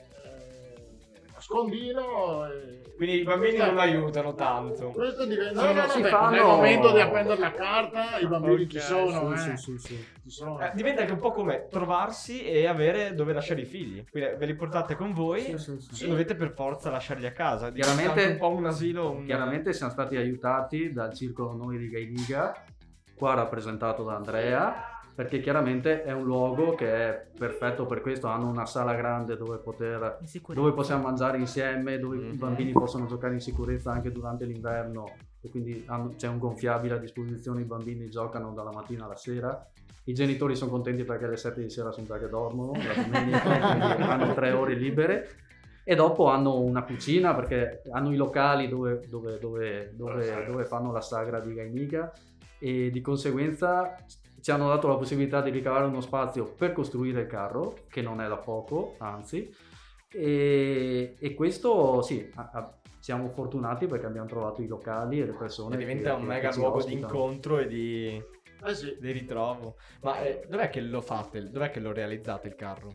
nascondino. 1.43 2.45
E... 2.47 2.81
Quindi 2.95 3.19
i 3.19 3.23
bambini 3.23 3.55
Questa- 3.55 3.71
non 3.71 3.79
aiutano 3.79 4.33
tanto. 4.35 4.89
Questo 4.89 5.25
diventa. 5.25 5.61
No, 5.65 5.73
no, 5.81 5.87
si 5.87 6.01
vabbè, 6.01 6.09
fanno- 6.09 6.29
Nel 6.31 6.41
momento 6.43 6.91
di 6.93 6.99
appendere 7.01 7.39
la 7.39 7.51
carta, 7.51 8.17
i 8.19 8.27
bambini 8.27 8.63
Ok, 8.63 8.67
ci 8.69 8.79
sono. 8.79 9.35
Sì, 9.35 9.49
eh. 9.51 9.57
sì, 9.57 9.77
sì, 9.77 10.05
sono. 10.27 10.59
Eh, 10.61 10.71
diventa 10.73 11.01
anche 11.01 11.13
un 11.13 11.19
po' 11.19 11.31
come 11.31 11.67
trovarsi 11.69 12.43
e 12.45 12.67
avere 12.67 13.13
dove 13.13 13.33
lasciare 13.33 13.61
i 13.61 13.65
figli. 13.65 14.03
Quindi 14.09 14.35
ve 14.37 14.45
li 14.45 14.55
portate 14.55 14.95
con 14.95 15.13
voi, 15.13 15.41
Sì, 15.41 15.57
sì, 15.57 15.77
sì. 15.91 16.07
dovete 16.07 16.35
per 16.35 16.53
forza 16.53 16.89
lasciarli 16.89 17.25
a 17.25 17.31
casa. 17.31 17.69
Diventa 17.69 17.95
Chiaramente- 18.03 18.31
un 18.33 18.37
po' 18.37 18.49
un 18.57 18.65
asilo. 18.65 19.11
un- 19.11 19.25
Chiaramente 19.25 19.73
siamo 19.73 19.91
stati 19.91 20.15
aiutati 20.15 20.91
dal 20.93 21.13
circolo 21.13 21.53
Noi 21.53 21.77
di 21.77 21.89
Gainiga, 21.89 22.53
qua 23.15 23.33
rappresentato 23.33 24.03
da 24.03 24.15
Andrea, 24.15 24.92
perché 25.15 25.39
chiaramente 25.41 26.03
è 26.03 26.11
un 26.11 26.23
luogo 26.23 26.73
che 26.73 26.91
è 26.91 27.25
perfetto 27.37 27.85
per 27.85 28.01
questo, 28.01 28.27
hanno 28.27 28.47
una 28.49 28.65
sala 28.65 28.95
grande 28.95 29.37
dove, 29.37 29.57
poter, 29.57 30.17
dove 30.53 30.71
possiamo 30.73 31.03
mangiare 31.03 31.37
insieme, 31.37 31.99
dove 31.99 32.17
i 32.17 32.19
Mhm. 32.31 32.37
bambini 32.37 32.71
possono 32.71 33.05
giocare 33.05 33.33
in 33.35 33.39
sicurezza 33.39 33.91
anche 33.91 34.11
durante 34.11 34.45
l'inverno. 34.45 35.05
E 35.41 35.49
quindi 35.49 35.83
hanno- 35.87 36.13
c'è 36.17 36.27
un 36.27 36.39
gonfiabile 36.39 36.95
a 36.95 36.97
disposizione, 36.97 37.61
i 37.61 37.65
bambini 37.65 38.09
giocano 38.09 38.53
dalla 38.53 38.71
mattina 38.71 39.05
alla 39.05 39.15
sera. 39.15 39.67
I 40.05 40.13
genitori 40.13 40.55
sono 40.55 40.71
contenti 40.71 41.03
perché 41.03 41.25
alle 41.25 41.37
7 41.37 41.61
di 41.61 41.69
sera 41.69 41.91
sono 41.91 42.07
già 42.07 42.17
che 42.17 42.27
dormono, 42.27 42.71
la 42.73 43.01
domenica, 43.03 43.39
quindi 43.95 44.01
hanno 44.03 44.33
tre 44.33 44.51
ore 44.51 44.73
libere. 44.73 45.29
E 45.85 45.95
dopo 45.95 46.27
hanno 46.27 46.59
una 46.61 46.83
cucina 46.83 47.35
perché 47.35 47.81
hanno 47.91 48.11
i 48.13 48.15
locali 48.15 48.67
dove, 48.69 49.01
dove- 49.09 49.37
dove- 49.37 49.91
dove- 49.93 50.45
dove 50.47 50.63
fanno 50.63 50.91
la 50.93 51.01
sagra 51.01 51.39
di 51.41 51.53
Gainiga 51.53 52.09
e 52.57 52.89
di 52.89 53.01
conseguenza 53.01 53.93
ci 54.43 54.51
hanno 54.51 54.67
dato 54.67 54.89
la 54.89 54.95
possibilità 54.97 55.39
di 55.41 55.51
ricavare 55.51 55.85
uno 55.85 56.01
spazio 56.01 56.43
per 56.43 56.73
costruire 56.73 57.21
il 57.21 57.27
carro, 57.27 57.77
che 57.87 58.01
non 58.01 58.19
è 58.19 58.27
da 58.27 58.35
poco, 58.35 58.95
anzi, 58.97 59.49
e, 60.11 61.15
e 61.17 61.33
questo 61.33 62.01
sì, 62.01 62.29
a- 62.35 62.49
a- 62.53 62.77
siamo 62.99 63.29
fortunati 63.29 63.85
perché 63.87 64.05
abbiamo 64.05 64.27
trovato 64.27 64.61
i 64.61 64.67
locali 64.67 65.21
e 65.21 65.25
le 65.27 65.31
persone. 65.31 65.75
E 65.75 65.77
diventa 65.77 66.09
che- 66.09 66.15
un 66.15 66.21
che- 66.21 66.27
mega 66.27 66.49
che 66.49 66.57
luogo 66.57 66.83
di 66.83 66.91
incontro 66.93 67.57
e 67.59 67.67
di, 67.67 68.21
Eh 68.65 68.75
sì. 68.75 68.97
di 68.99 69.11
ritrovo. 69.11 69.75
Ma 70.01 70.21
eh, 70.21 70.45
dov'è 70.49 70.69
che 70.69 70.81
lo 70.81 70.99
fate? 70.99 71.49
Dov'è 71.49 71.71
che 71.71 71.79
lo 71.79 71.93
realizzate 71.93 72.49
il 72.49 72.55
carro? 72.55 72.93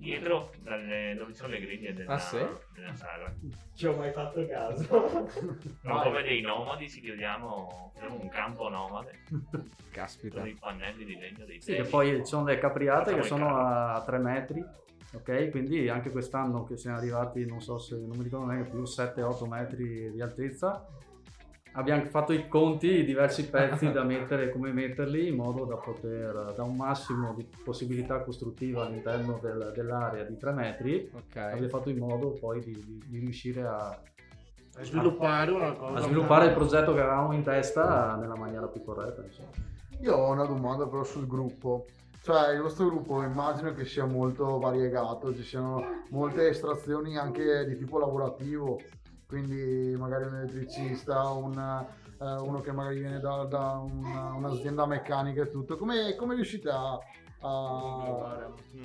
Dietro, 0.00 0.50
dalle- 0.62 1.14
dove 1.14 1.32
ci 1.32 1.36
sono 1.36 1.50
le 1.52 1.60
griglie 1.60 1.92
della, 1.92 2.14
Ah, 2.14 2.18
sì? 2.18 2.38
della 2.74 2.94
sagra. 2.94 3.30
Ci 3.74 3.86
ho 3.86 3.94
mai 3.96 4.10
fatto 4.12 4.46
caso. 4.46 4.86
Noi 5.84 6.02
come 6.02 6.22
dei 6.22 6.40
nomadi 6.40 6.88
ci 6.88 7.02
chiudiamo 7.02 7.92
un 8.08 8.28
campo 8.30 8.70
nomade 8.70 9.24
Caspita. 9.92 10.38
con 10.40 10.48
i 10.48 10.54
pannelli 10.58 11.04
di 11.04 11.18
legno 11.18 11.44
dei 11.44 11.60
Sì, 11.60 11.74
che 11.74 11.82
poi 11.84 12.16
ci 12.20 12.24
sono 12.24 12.44
le 12.46 12.56
capriate 12.58 13.14
che 13.14 13.22
sono 13.24 13.54
a 13.58 14.02
3 14.02 14.18
metri, 14.18 14.64
ok? 15.12 15.50
Quindi 15.50 15.86
anche 15.90 16.10
quest'anno 16.10 16.64
che 16.64 16.78
siamo 16.78 16.96
arrivati, 16.96 17.44
non 17.44 17.60
so 17.60 17.76
se, 17.78 17.96
non 17.96 18.16
mi 18.16 18.22
ricordo 18.22 18.46
neanche 18.46 18.70
più, 18.70 18.84
7-8 18.86 19.44
metri 19.46 20.10
di 20.12 20.22
altezza, 20.22 20.86
abbiamo 21.72 22.04
fatto 22.06 22.32
i 22.32 22.48
conti 22.48 22.88
di 22.88 23.04
diversi 23.04 23.48
pezzi 23.50 23.90
da 23.92 24.02
mettere 24.04 24.44
e 24.44 24.50
come 24.50 24.72
metterli 24.72 25.28
in 25.28 25.36
modo 25.36 25.64
da 25.64 25.76
poter, 25.76 26.52
da 26.56 26.62
un 26.62 26.76
massimo 26.76 27.34
di 27.34 27.46
possibilità 27.64 28.20
costruttiva 28.20 28.86
all'interno 28.86 29.38
del- 29.40 29.72
dell'area 29.74 30.24
di 30.24 30.36
3 30.36 30.52
metri, 30.52 31.10
abbiamo 31.34 31.64
Ok. 31.64 31.68
fatto 31.68 31.90
in 31.90 31.98
modo 31.98 32.30
poi 32.40 32.60
di, 32.60 32.72
di- 32.84 33.02
di 33.06 33.18
riuscire 33.18 33.62
a, 33.62 33.86
A 33.88 34.82
sviluppare 34.84 35.50
una 35.50 35.72
cosa. 35.72 35.98
a 35.98 36.00
sviluppare 36.02 36.46
il 36.46 36.52
progetto 36.54 36.94
che 36.94 37.00
avevamo 37.00 37.32
in 37.32 37.42
testa 37.42 38.16
nella 38.16 38.36
maniera 38.36 38.66
più 38.68 38.82
corretta. 38.84 39.22
Insomma. 39.22 39.48
Io 40.00 40.14
ho 40.16 40.30
una 40.32 40.46
domanda 40.46 40.86
però 40.86 41.04
sul 41.04 41.26
gruppo. 41.26 41.86
Cioè, 42.22 42.52
il 42.52 42.60
vostro 42.60 42.86
gruppo 42.86 43.22
immagino 43.22 43.72
che 43.72 43.86
sia 43.86 44.04
molto 44.04 44.58
variegato, 44.58 45.34
ci 45.34 45.42
siano 45.42 46.02
molte 46.10 46.48
estrazioni 46.48 47.16
anche 47.16 47.64
di 47.66 47.76
tipo 47.76 47.98
lavorativo, 47.98 48.78
quindi 49.30 49.94
magari 49.96 50.24
un 50.24 50.34
elettricista, 50.34 51.30
un, 51.30 51.56
eh, 52.20 52.24
uno 52.40 52.60
che 52.60 52.72
magari 52.72 52.98
viene 52.98 53.20
da, 53.20 53.44
da 53.44 53.80
una- 53.80 54.32
un'azienda 54.34 54.84
meccanica 54.86 55.42
e 55.42 55.48
tutto. 55.48 55.76
Come, 55.76 56.16
come 56.16 56.34
riuscite 56.34 56.68
a, 56.68 56.98
a- 57.42 58.48
Mm. 58.76 58.82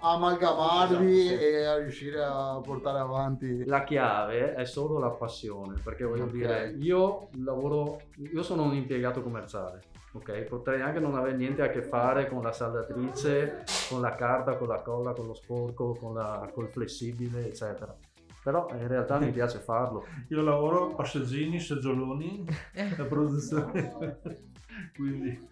A 0.00 0.12
amalgamarvi 0.12 1.26
Esatto, 1.28 1.40
e 1.42 1.64
a 1.64 1.76
riuscire 1.78 2.22
a 2.22 2.60
portare 2.62 2.98
avanti? 2.98 3.64
La 3.64 3.84
chiave 3.84 4.52
è 4.54 4.64
solo 4.66 4.98
la 4.98 5.08
passione, 5.10 5.80
perché 5.82 6.04
voglio 6.04 6.24
Ok. 6.24 6.30
dire, 6.30 6.74
io 6.78 7.28
lavoro, 7.42 7.98
io 8.16 8.42
sono 8.42 8.64
un 8.64 8.74
impiegato 8.74 9.22
commerciale, 9.22 9.80
ok? 10.12 10.42
Potrei 10.42 10.82
anche 10.82 11.00
non 11.00 11.14
avere 11.14 11.36
niente 11.36 11.62
a 11.62 11.70
che 11.70 11.80
fare 11.82 12.28
con 12.28 12.42
la 12.42 12.52
saldatrice, 12.52 13.64
con 13.88 14.02
la 14.02 14.14
carta, 14.14 14.56
con 14.56 14.68
la 14.68 14.82
colla, 14.82 15.12
con 15.14 15.26
lo 15.26 15.34
sporco, 15.34 15.94
con 15.94 16.12
la, 16.14 16.50
col 16.52 16.68
flessibile, 16.68 17.46
eccetera. 17.46 17.94
Però 18.42 18.68
in 18.72 18.86
realtà 18.88 19.18
mi 19.18 19.30
piace 19.32 19.58
farlo. 19.58 20.06
Io 20.28 20.42
lavoro 20.42 20.94
passeggini, 20.94 21.60
seggioloni 21.60 22.44
e 22.72 23.04
produzione. 23.04 24.18
Quindi 24.94 25.48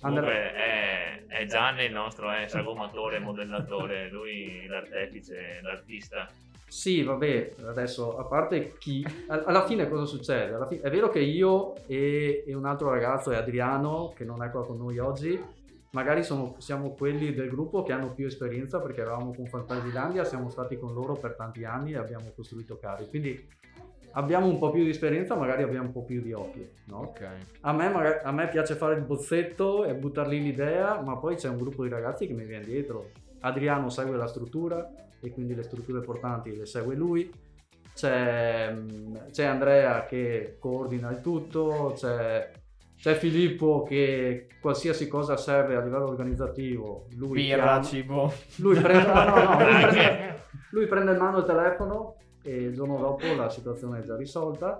Andrea- 0.00 0.24
Comunque 0.24 0.52
è, 0.54 1.26
è 1.26 1.46
Gianni 1.46 1.84
il 1.84 1.92
nostro 1.92 2.30
è 2.30 2.46
sagomatore, 2.48 3.18
modellatore, 3.20 4.10
lui 4.10 4.66
l'artefice, 4.66 5.60
l'artista. 5.62 6.28
Sì, 6.66 7.02
vabbè, 7.02 7.54
adesso 7.66 8.16
a 8.18 8.24
parte 8.24 8.76
chi, 8.78 9.06
al- 9.28 9.44
alla 9.46 9.64
fine 9.66 9.88
cosa 9.88 10.04
succede? 10.06 10.54
Alla 10.54 10.66
fine- 10.66 10.80
è 10.80 10.90
vero 10.90 11.08
che 11.10 11.20
io 11.20 11.74
e, 11.86 12.44
e 12.46 12.54
un 12.54 12.64
altro 12.64 12.90
ragazzo, 12.90 13.30
è 13.30 13.36
Adriano, 13.36 14.12
che 14.16 14.24
non 14.24 14.42
è 14.42 14.50
qua 14.50 14.64
con 14.66 14.78
noi 14.78 14.98
oggi, 14.98 15.38
magari 15.92 16.22
sono- 16.22 16.54
siamo 16.58 16.90
quelli 16.94 17.32
del 17.32 17.48
gruppo 17.48 17.82
che 17.82 17.92
hanno 17.92 18.12
più 18.12 18.26
esperienza 18.26 18.80
perché 18.80 19.00
eravamo 19.00 19.32
con 19.34 19.46
Fantasilandia, 19.46 20.24
siamo 20.24 20.48
stati 20.50 20.78
con 20.78 20.92
loro 20.94 21.14
per 21.14 21.34
tanti 21.34 21.64
anni 21.64 21.92
e 21.92 21.96
abbiamo 21.96 22.32
costruito 22.34 22.78
carri, 22.78 23.08
quindi 23.08 23.48
abbiamo 24.12 24.46
un 24.46 24.58
po' 24.58 24.70
più 24.70 24.82
di 24.84 24.90
esperienza, 24.90 25.34
magari 25.34 25.62
abbiamo 25.62 25.86
un 25.86 25.92
po' 25.92 26.04
più 26.04 26.20
di 26.20 26.32
occhio, 26.32 26.68
no? 26.86 26.98
Ok. 26.98 27.26
A 27.62 27.72
me, 27.72 27.88
maga- 27.90 28.22
a 28.22 28.32
me 28.32 28.48
piace 28.48 28.74
fare 28.74 28.94
il 28.94 29.02
bozzetto 29.02 29.84
e 29.84 29.94
buttar 29.94 30.28
lì 30.28 30.42
l'idea, 30.42 31.00
ma 31.00 31.16
poi 31.16 31.36
c'è 31.36 31.48
un 31.48 31.58
gruppo 31.58 31.82
di 31.82 31.88
ragazzi 31.90 32.26
che 32.26 32.32
mi 32.34 32.44
viene 32.44 32.64
dietro. 32.64 33.10
Adriano 33.40 33.88
segue 33.88 34.16
la 34.16 34.26
struttura 34.26 34.90
e 35.20 35.30
quindi 35.30 35.54
le 35.54 35.62
strutture 35.62 36.00
portanti 36.00 36.56
le 36.56 36.66
segue 36.66 36.94
lui. 36.94 37.30
C'è, 37.94 38.72
mm, 38.72 39.16
c'è 39.30 39.44
Andrea 39.44 40.04
che 40.06 40.56
coordina 40.58 41.10
il 41.10 41.20
tutto, 41.20 41.92
c'è, 41.94 42.50
c'è 43.02 43.14
Filippo 43.14 43.82
che 43.82 44.46
qualsiasi 44.60 45.08
cosa 45.08 45.36
serve 45.36 45.74
a 45.74 45.80
livello 45.82 46.04
organizzativo, 46.06 47.06
lui, 47.16 47.42
Birra, 47.42 47.62
chiama- 47.64 47.82
cibo. 47.82 48.32
lui 48.58 48.78
prende, 48.78 49.06
no, 49.12 49.24
no, 49.24 49.34
no, 49.42 49.58
lui 49.58 49.80
prende- 49.80 50.40
lui 50.70 50.86
prende 50.86 51.10
in 51.10 51.18
mano 51.18 51.38
il 51.38 51.44
telefono 51.44 52.14
e 52.44 52.54
il 52.54 52.72
giorno 52.72 52.98
dopo 52.98 53.24
la 53.36 53.50
situazione 53.50 53.98
è 53.98 54.02
già 54.04 54.14
risolta. 54.14 54.78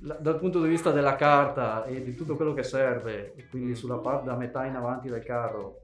Dal 0.00 0.38
punto 0.40 0.60
di 0.60 0.68
vista 0.68 0.90
della 0.90 1.14
carta 1.14 1.84
e 1.84 2.02
di 2.02 2.16
tutto 2.16 2.34
quello 2.34 2.52
che 2.52 2.64
serve, 2.64 3.34
quindi 3.48 3.76
sulla 3.76 3.98
parte 3.98 4.26
da 4.26 4.34
metà 4.34 4.64
in 4.64 4.74
avanti 4.74 5.08
del 5.08 5.22
carro, 5.22 5.82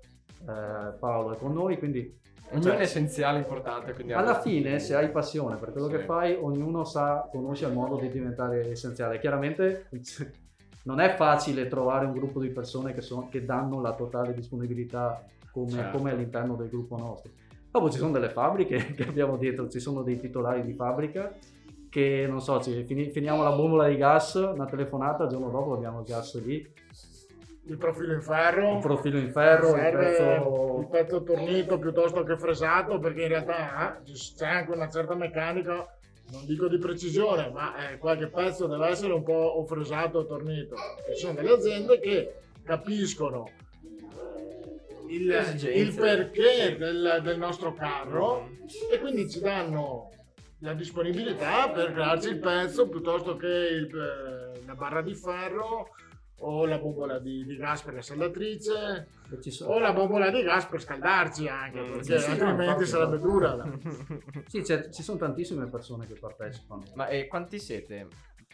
eh, 0.49 0.95
Paolo 0.99 1.33
è 1.33 1.37
con 1.37 1.53
noi, 1.53 1.79
quindi 1.79 2.25
Ognuno 2.51 2.63
Cioè, 2.63 2.77
è 2.77 2.81
essenziale, 2.83 3.39
importante. 3.39 3.93
Quindi 3.93 4.13
alla 4.15 4.41
fine 4.41 4.79
se 4.81 4.95
hai 4.97 5.11
passione 5.11 5.57
per 5.57 5.71
quello 5.73 5.89
Sì. 5.89 5.97
che 5.97 5.99
fai, 6.05 6.37
ognuno 6.41 6.85
sa, 6.85 7.29
conosce 7.31 7.67
il 7.67 7.73
modo 7.73 7.97
di 7.99 8.09
diventare 8.09 8.71
essenziale. 8.71 9.19
Chiaramente 9.19 9.89
non 10.87 11.01
è 11.01 11.15
facile 11.17 11.67
trovare 11.69 12.07
un 12.07 12.13
gruppo 12.13 12.41
di 12.41 12.49
persone 12.49 12.95
che, 12.95 13.01
sono- 13.01 13.29
che 13.29 13.45
danno 13.45 13.81
la 13.81 13.93
totale 13.93 14.33
disponibilità 14.35 15.25
come, 15.53 15.71
Certo. 15.71 15.97
come 15.99 16.13
all'interno 16.13 16.55
del 16.55 16.69
gruppo 16.69 16.97
nostro. 16.97 17.31
Dopo 17.71 17.91
ci 17.91 17.99
sono 17.99 18.13
delle 18.13 18.29
fabbriche 18.31 18.77
che 18.95 19.03
abbiamo 19.07 19.37
dietro, 19.37 19.69
ci 19.69 19.81
sono 19.81 20.03
dei 20.03 20.19
titolari 20.19 20.63
di 20.63 20.73
fabbrica 20.75 21.33
che 21.91 22.27
non 22.29 22.41
so, 22.41 22.61
ci- 22.61 22.85
fini- 22.85 23.11
finiamo 23.11 23.43
la 23.43 23.51
bombola 23.53 23.89
di 23.89 23.97
gas, 23.97 24.35
una 24.35 24.67
telefonata, 24.67 25.25
il 25.25 25.31
giorno 25.31 25.49
dopo 25.51 25.75
abbiamo 25.75 26.01
il 26.01 26.05
gas 26.07 26.41
lì, 26.45 26.73
Il 27.69 27.79
profilo 27.79 28.13
in 28.13 28.23
ferro. 28.23 28.75
un 28.75 28.81
profilo 28.81 29.19
in 29.19 29.31
ferro, 29.33 29.69
il 29.71 29.75
serve 29.75 30.05
pezzo... 30.05 30.79
il 30.81 30.87
pezzo 30.89 31.23
tornito 31.25 31.79
piuttosto 31.81 32.23
che 32.23 32.37
fresato 32.39 32.99
perché 33.01 33.23
in 33.23 33.29
realtà 33.29 33.99
eh, 34.05 34.13
c'è 34.13 34.47
anche 34.47 34.71
una 34.73 34.89
certa 34.89 35.15
meccanica 35.17 35.85
non 36.33 36.45
dico 36.45 36.69
di 36.69 36.79
precisione 36.79 37.51
ma 37.51 37.91
eh, 37.91 37.99
qualche 37.99 38.27
pezzo 38.29 38.67
deve 38.67 38.89
essere 38.89 39.13
un 39.13 39.23
po' 39.23 39.33
o 39.33 39.65
fresato 39.65 40.19
o 40.19 40.27
tornito. 40.27 40.75
Ci 41.15 41.21
sono 41.21 41.35
delle 41.35 41.53
aziende 41.53 42.01
che 42.01 42.35
capiscono 42.63 43.49
il, 45.09 45.27
Le 45.27 45.39
esigenze. 45.39 45.71
il 45.73 45.95
perché 45.95 46.77
del, 46.79 47.21
del 47.23 47.39
nostro 47.39 47.73
carro 47.75 48.49
e 48.91 48.99
quindi 48.99 49.31
ci 49.31 49.41
danno 49.41 50.11
la 50.61 50.73
disponibilità 50.75 51.69
per 51.71 51.93
crearci 51.93 52.29
il 52.29 52.39
pezzo 52.39 52.89
piuttosto 52.89 53.37
che 53.37 53.47
il, 53.47 53.87
eh, 53.97 54.65
la 54.67 54.75
barra 54.75 55.03
di 55.03 55.15
ferro 55.15 55.91
o 56.41 56.67
la 56.67 56.79
bombola 56.79 57.19
di, 57.19 57.45
di 57.47 57.57
gas 57.57 57.83
per 57.83 57.95
la 57.95 58.03
saldatrice 58.03 59.09
ci 59.41 59.51
sono- 59.51 59.75
o 59.75 59.79
la 59.79 59.93
bombola 59.93 60.31
di 60.31 60.43
gas 60.43 60.67
per 60.67 60.81
scaldarci 60.83 61.49
anche 61.49 61.81
Mm, 61.81 61.91
perché 61.93 62.19
sì, 62.19 62.19
sì, 62.25 62.31
altrimenti 62.31 62.65
infatti, 62.65 62.87
sarebbe 62.87 63.19
dura 63.19 63.79
Sì, 64.47 64.61
c'è- 64.63 64.89
ci 64.91 65.03
sono 65.03 65.19
tantissime 65.19 65.67
persone 65.69 66.07
che 66.07 66.15
partecipano. 66.15 66.83
Ma 66.95 67.09
e 67.09 67.27
quanti 67.27 67.59
siete? 67.59 68.07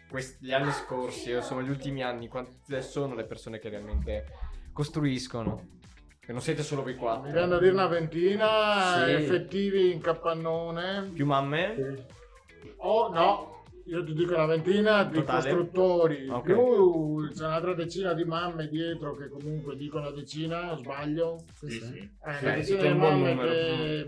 Questi, 0.08 0.44
gli 0.46 0.52
anni 0.52 0.70
scorsi, 0.72 1.32
o 1.32 1.38
insomma 1.38 1.62
gli 1.62 1.70
ultimi 1.70 2.02
anni, 2.02 2.28
quante 2.28 2.82
sono 2.82 3.14
le 3.14 3.24
persone 3.24 3.58
che 3.58 3.68
realmente 3.68 4.26
costruiscono? 4.72 5.80
Che 6.20 6.30
non 6.32 6.40
siete 6.40 6.62
solo 6.62 6.82
voi 6.82 6.92
Mi 6.92 6.98
quattro. 6.98 7.30
viene 7.32 7.48
da 7.48 7.58
dire 7.58 7.72
una 7.72 7.86
ventina 7.88 9.04
Sì. 9.04 9.10
effettivi 9.12 9.90
in 9.92 10.00
capannone. 10.00 11.10
Più 11.12 11.26
mamme? 11.26 12.06
O 12.76 13.08
no, 13.08 13.61
io 13.86 14.04
ti 14.04 14.12
dico 14.14 14.34
una 14.34 14.46
ventina 14.46 15.04
di 15.04 15.14
Totale? 15.16 15.40
costruttori. 15.50 16.28
Ok. 16.28 16.42
Più 16.44 17.28
c'è 17.32 17.46
un'altra 17.46 17.74
decina 17.74 18.12
di 18.14 18.24
mamme 18.24 18.68
dietro 18.68 19.14
che 19.16 19.28
comunque 19.28 19.76
dico 19.76 19.98
una 19.98 20.10
decina, 20.10 20.74
sbaglio. 20.76 21.36
Sì, 21.54 21.70
sì. 21.70 21.98
Eh, 22.24 22.32
Sì, 22.38 22.44
una 22.44 22.52
sì, 22.62 22.76
decina 22.76 22.80
è 22.82 22.92
di 22.92 22.98
mamme 22.98 23.28
numero. 23.34 23.50
che 23.50 24.06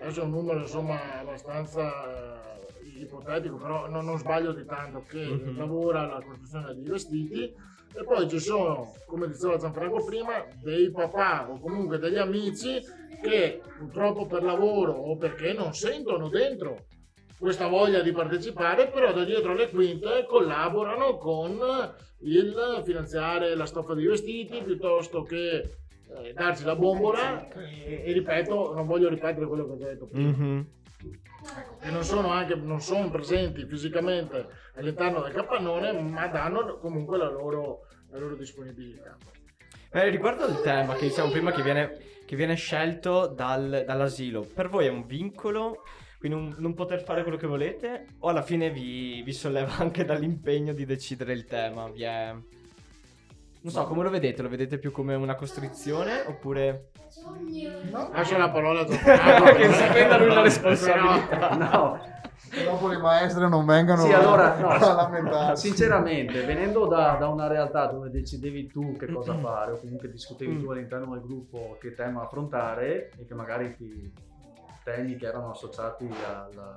adesso 0.00 0.20
è 0.20 0.24
un 0.24 0.30
numero 0.30 0.60
insomma 0.60 1.18
abbastanza 1.20 2.58
eh, 2.58 3.00
ipotetico, 3.00 3.56
però 3.56 3.88
non, 3.88 4.04
non 4.04 4.18
sbaglio 4.18 4.52
di 4.52 4.64
tanto, 4.64 5.04
che 5.08 5.24
Mhm. 5.26 5.56
lavora 5.56 6.00
alla 6.02 6.20
costruzione 6.22 6.74
di 6.74 6.88
vestiti. 6.88 7.52
E 7.98 8.04
poi 8.04 8.28
ci 8.28 8.38
sono, 8.38 8.92
come 9.06 9.26
diceva 9.26 9.56
Gianfranco 9.56 10.04
prima, 10.04 10.44
dei 10.62 10.90
papà 10.90 11.48
o 11.50 11.58
comunque 11.58 11.98
degli 11.98 12.18
amici 12.18 12.78
che 13.22 13.62
purtroppo 13.78 14.26
per 14.26 14.42
lavoro 14.42 14.92
o 14.92 15.16
perché 15.16 15.54
non 15.54 15.72
sentono 15.72 16.28
dentro 16.28 16.88
questa 17.38 17.66
voglia 17.66 18.00
di 18.00 18.12
partecipare, 18.12 18.88
però 18.88 19.12
da 19.12 19.24
dietro 19.24 19.54
le 19.54 19.68
quinte 19.68 20.24
collaborano 20.26 21.16
con 21.18 21.58
il 22.20 22.82
finanziare 22.84 23.54
la 23.54 23.66
stoffa 23.66 23.94
di 23.94 24.06
vestiti 24.06 24.62
piuttosto 24.62 25.22
che 25.22 25.76
eh, 26.08 26.32
darci 26.32 26.64
la 26.64 26.74
bombola 26.76 27.48
e, 27.52 28.02
e 28.06 28.12
ripeto, 28.12 28.72
non 28.74 28.86
voglio 28.86 29.08
ripetere 29.08 29.46
quello 29.46 29.66
che 29.66 29.72
ho 29.72 29.76
detto 29.76 30.06
prima, 30.06 30.30
Mhm. 30.30 30.66
che 31.80 31.90
non 31.90 32.02
sono, 32.04 32.30
anche, 32.30 32.54
non 32.54 32.80
sono 32.80 33.10
presenti 33.10 33.64
fisicamente 33.66 34.46
all'interno 34.76 35.20
del 35.20 35.32
capannone, 35.32 35.92
ma 35.92 36.26
danno 36.28 36.78
comunque 36.78 37.18
la 37.18 37.28
loro, 37.30 37.86
la 38.10 38.18
loro 38.18 38.34
disponibilità. 38.34 39.16
Eh, 39.92 40.08
riguardo 40.08 40.44
al 40.44 40.60
tema 40.62 40.94
che 40.94 41.06
diciamo 41.06 41.30
prima 41.30 41.52
che 41.52 41.62
viene, 41.62 41.96
che 42.24 42.34
viene 42.36 42.54
scelto 42.54 43.26
dal- 43.26 43.84
dall'asilo, 43.86 44.40
per 44.42 44.68
voi 44.68 44.86
è 44.86 44.90
un 44.90 45.06
vincolo? 45.06 45.82
Quindi 46.26 46.44
un- 46.44 46.54
non 46.58 46.74
poter 46.74 47.02
fare 47.04 47.22
quello 47.22 47.36
che 47.36 47.46
volete? 47.46 48.06
O 48.20 48.28
alla 48.30 48.42
fine 48.42 48.70
vi, 48.70 49.22
vi 49.24 49.32
solleva 49.32 49.74
anche 49.78 50.04
dall'impegno 50.04 50.72
di 50.72 50.84
decidere 50.84 51.32
il 51.32 51.44
tema? 51.44 51.88
Vi 51.88 52.02
è... 52.02 52.34
Non 53.60 53.72
so, 53.72 53.84
come 53.86 54.02
lo 54.02 54.10
vedete? 54.10 54.42
Lo 54.42 54.48
vedete 54.48 54.78
più 54.78 54.90
come 54.90 55.14
una 55.14 55.36
costrizione? 55.36 56.22
Oppure... 56.26 56.90
Lascio 58.12 58.36
la 58.38 58.50
parola 58.50 58.80
a 58.80 58.84
che 59.54 59.72
si 59.72 59.84
prenda 59.88 60.18
lui 60.18 60.28
la 60.34 60.42
responsabilità. 60.42 61.54
No, 61.56 61.98
E 62.52 62.64
dopo 62.64 62.88
le 62.88 62.98
maestre 62.98 63.48
non 63.48 63.64
vengano 63.64 64.02
Sì, 64.02 64.12
allora, 64.12 64.56
no, 64.58 64.68
a 64.68 64.92
lamentarsi. 64.94 65.66
sinceramente, 65.68 66.44
venendo 66.44 66.86
da, 66.86 67.16
da 67.18 67.28
una 67.28 67.46
realtà 67.48 67.86
dove 67.86 68.10
decidevi 68.10 68.66
tu 68.68 68.96
che 68.96 69.06
cosa 69.06 69.36
fare, 69.38 69.72
o 69.72 69.78
comunque 69.78 70.10
discutevi 70.10 70.54
Mm. 70.54 70.60
tu 70.62 70.70
all'interno 70.70 71.12
del 71.12 71.22
gruppo 71.22 71.76
che 71.80 71.94
tema 71.94 72.22
affrontare, 72.22 73.10
e 73.18 73.26
che 73.26 73.34
magari 73.34 73.74
ti, 73.76 74.12
temi 74.86 75.16
che 75.16 75.26
erano 75.26 75.50
associati 75.50 76.08
al- 76.08 76.74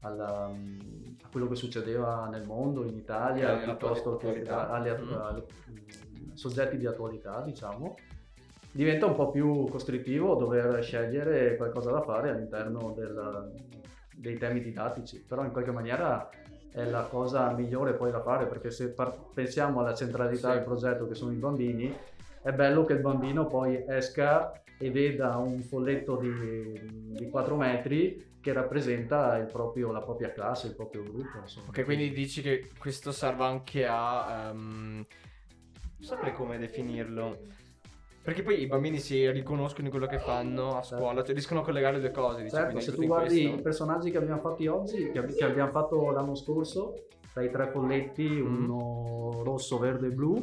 alla, 0.00 0.48
mm, 0.52 0.78
a 1.22 1.28
quello 1.30 1.48
che 1.48 1.54
succedeva 1.54 2.28
nel 2.30 2.44
mondo, 2.44 2.84
in 2.84 2.94
Italia, 2.94 3.58
Eh, 3.58 3.64
piuttosto 3.64 4.16
che 4.18 4.42
attu- 4.92 5.10
Mm. 5.70 5.72
mm, 5.72 6.32
soggetti 6.34 6.76
di 6.76 6.86
attualità, 6.86 7.40
diciamo, 7.40 7.94
diventa 8.70 9.06
un 9.06 9.14
po' 9.14 9.30
più 9.30 9.66
costrittivo 9.70 10.34
dover 10.34 10.82
scegliere 10.82 11.56
qualcosa 11.56 11.90
da 11.90 12.02
fare 12.02 12.30
all'interno 12.30 12.92
del- 12.94 13.52
dei 14.14 14.36
temi 14.36 14.60
didattici, 14.60 15.24
però 15.26 15.42
in 15.44 15.52
qualche 15.52 15.70
maniera 15.72 16.28
è 16.70 16.84
la 16.84 17.02
cosa 17.04 17.50
migliore 17.52 17.94
poi 17.94 18.10
da 18.10 18.20
fare 18.20 18.46
perché 18.46 18.70
se 18.70 18.90
par- 18.92 19.16
pensiamo 19.32 19.80
alla 19.80 19.94
centralità 19.94 20.48
Sì. 20.50 20.54
del 20.56 20.64
progetto 20.64 21.06
che 21.06 21.14
sono 21.14 21.30
i 21.32 21.36
bambini, 21.36 21.94
è 22.42 22.52
bello 22.52 22.84
che 22.84 22.94
il 22.94 23.00
bambino 23.00 23.46
poi 23.46 23.84
esca 23.86 24.52
e 24.78 24.90
veda 24.90 25.36
un 25.36 25.62
folletto 25.62 26.16
di, 26.16 26.80
di 27.14 27.28
4 27.28 27.56
metri 27.56 28.30
che 28.40 28.52
rappresenta 28.52 29.36
il 29.36 29.46
proprio- 29.46 29.92
la 29.92 30.00
propria 30.02 30.32
classe, 30.32 30.66
il 30.68 30.74
proprio 30.74 31.02
gruppo. 31.04 31.38
Insomma. 31.40 31.68
Ok, 31.68 31.84
quindi 31.84 32.10
dici 32.10 32.42
che 32.42 32.68
questo 32.78 33.12
serve 33.12 33.44
anche 33.44 33.86
a... 33.86 34.48
ehm, 34.50 34.94
non 34.96 35.06
saprei 36.08 36.32
come 36.32 36.58
definirlo. 36.58 37.38
Perché 38.20 38.42
poi 38.42 38.60
i 38.60 38.66
bambini 38.66 38.98
si 38.98 39.28
riconoscono 39.30 39.84
in 39.86 39.90
quello 39.90 40.06
che 40.06 40.18
fanno 40.18 40.76
a 40.78 40.82
scuola, 40.82 41.22
cioè 41.22 41.32
riescono 41.32 41.60
a 41.60 41.64
collegare 41.64 41.94
le 41.96 42.00
due 42.00 42.10
cose. 42.12 42.42
Dici, 42.42 42.54
Certo, 42.54 42.80
se 42.80 42.92
tu 42.94 43.04
guardi 43.06 43.40
questo. 43.42 43.58
i 43.58 43.62
personaggi 43.62 44.10
che 44.10 44.18
abbiamo 44.18 44.40
fatti 44.40 44.66
oggi, 44.68 45.10
che, 45.10 45.24
che 45.26 45.44
abbiamo 45.44 45.70
fatto 45.70 46.10
l'anno 46.10 46.34
scorso, 46.36 47.06
dai 47.32 47.50
tre 47.50 47.68
folletti, 47.70 48.28
Mm. 48.28 48.64
uno 48.70 49.42
rosso, 49.44 49.78
verde 49.78 50.08
e 50.08 50.10
blu, 50.10 50.40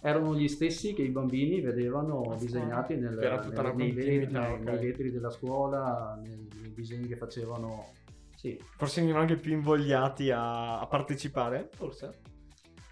erano 0.00 0.34
gli 0.36 0.48
stessi 0.48 0.92
che 0.94 1.02
i 1.02 1.08
bambini 1.08 1.60
vedevano 1.60 2.32
A 2.32 2.36
disegnati 2.36 2.94
nel, 2.96 3.14
nel- 3.14 3.74
nei, 3.74 3.92
vetri, 3.92 4.20
continuità, 4.30 4.70
nei- 4.70 4.78
vetri 4.86 5.10
della 5.10 5.30
scuola, 5.30 6.18
nei, 6.22 6.48
nei 6.60 6.72
disegni 6.74 7.06
che 7.08 7.16
facevano. 7.16 7.92
Sì, 8.36 8.60
Forse 8.76 9.00
venivano 9.00 9.22
anche 9.24 9.36
più 9.36 9.52
invogliati 9.52 10.30
a, 10.30 10.78
a 10.78 10.86
partecipare, 10.86 11.70
forse. 11.74 12.18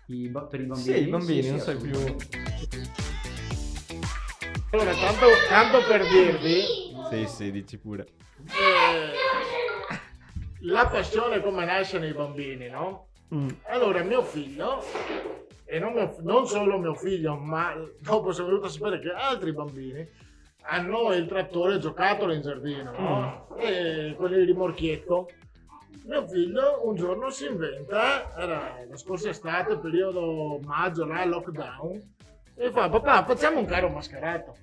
i 0.07 0.29
per 0.49 0.61
i 0.61 0.65
bambini. 0.65 0.97
Sì, 0.97 1.03
i 1.03 1.07
bambini, 1.11 1.43
sì, 1.43 1.51
non 1.51 1.59
sai 1.61 1.77
più... 1.77 2.17
Allora, 4.71 4.93
tanto, 4.95 5.27
tanto 5.49 5.79
per 5.87 6.03
dirvi, 6.09 6.63
Sì, 7.11 7.27
sì, 7.29 7.51
dici 7.53 7.79
pure. 7.79 8.07
eh, 8.47 9.13
la 10.63 10.89
passione 10.89 11.41
come 11.41 11.65
nasce 11.65 11.99
nei 12.01 12.13
bambini, 12.13 12.69
no? 12.69 13.09
Mm. 13.33 13.49
Allora, 13.69 14.03
mio 14.03 14.23
figlio, 14.23 14.83
e 15.75 15.81
non, 15.81 15.93
mio- 15.93 16.15
non 16.21 16.47
solo 16.47 16.79
mio 16.79 16.95
figlio, 16.95 17.35
ma 17.35 17.75
dopo 17.99 18.31
sono 18.31 18.47
venuto 18.47 18.67
a 18.67 18.71
sapere 18.71 19.01
che 19.01 19.11
altri 19.11 19.53
bambini 19.53 20.09
hanno 20.67 21.13
il 21.13 21.27
trattore 21.27 21.81
giocattolo 21.81 22.33
in 22.33 22.43
giardino, 22.43 22.93
no? 22.97 23.57
E 23.57 24.15
con 24.17 24.33
il 24.33 24.47
rimorchietto. 24.47 25.29
Mio 26.05 26.29
figlio 26.29 26.87
un 26.87 26.95
giorno 26.95 27.29
si 27.31 27.47
inventa, 27.47 28.33
era 28.37 28.85
la 28.89 28.97
scorsa 28.97 29.31
estate, 29.31 29.79
periodo 29.79 30.61
maggio, 30.63 31.07
là, 31.07 31.25
lockdown, 31.25 32.15
e 32.55 32.71
fa, 32.71 32.89
papà, 32.89 33.25
facciamo 33.25 33.59
un 33.59 33.65
carro 33.65 33.89
mascherato. 33.89 34.57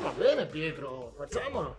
Va 0.00 0.12
bene 0.18 0.46
Pietro, 0.46 1.12
facciamolo. 1.16 1.78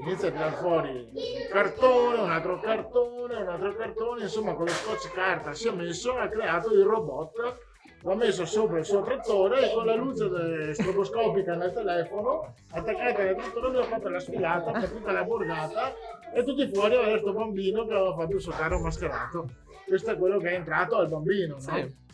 Inizia 0.00 0.28
a 0.28 0.30
tirare 0.30 0.56
fuori 0.56 0.90
un 0.90 1.48
cartone, 1.50 2.20
un 2.20 2.30
altro 2.30 2.60
cartone, 2.60 3.36
un 3.36 3.48
altro 3.48 3.74
cartone, 3.74 4.22
insomma 4.22 4.54
con 4.54 4.66
lo 4.66 4.70
scotch 4.70 5.12
carta 5.12 5.54
si 5.54 5.68
è 5.68 5.72
messo, 5.72 6.12
ha 6.12 6.28
creato 6.28 6.72
il 6.72 6.82
robot, 6.84 7.58
l'ha 8.02 8.14
messo 8.14 8.44
sopra 8.44 8.78
il 8.78 8.84
suo 8.84 9.02
trattore 9.02 9.70
e 9.70 9.74
con 9.74 9.86
la 9.86 9.94
luce 9.94 10.74
stroboscopica 10.74 11.54
nel 11.54 11.72
telefono, 11.72 12.54
attaccata 12.72 13.22
nel 13.22 13.36
trattore, 13.36 13.68
lui 13.70 13.78
ha 13.78 13.84
fatto 13.84 14.08
la 14.08 14.20
sfilata 14.20 14.70
per 14.72 14.90
tutta 14.90 15.12
la 15.12 15.24
borgata 15.24 15.94
e 16.34 16.44
tutti 16.44 16.68
fuori 16.72 16.94
aveva 16.94 17.10
questo 17.10 17.32
bambino 17.32 17.86
che 17.86 17.94
aveva 17.94 18.14
fatto 18.14 18.34
il 18.34 18.40
suo 18.40 18.52
carro 18.52 18.78
mascherato. 18.80 19.48
Questo 19.86 20.10
è 20.10 20.18
quello 20.18 20.38
che 20.38 20.50
è 20.50 20.54
entrato 20.54 20.96
al 20.96 21.08
bambino, 21.08 21.54
no? 21.54 21.60
Sì. 21.60 22.04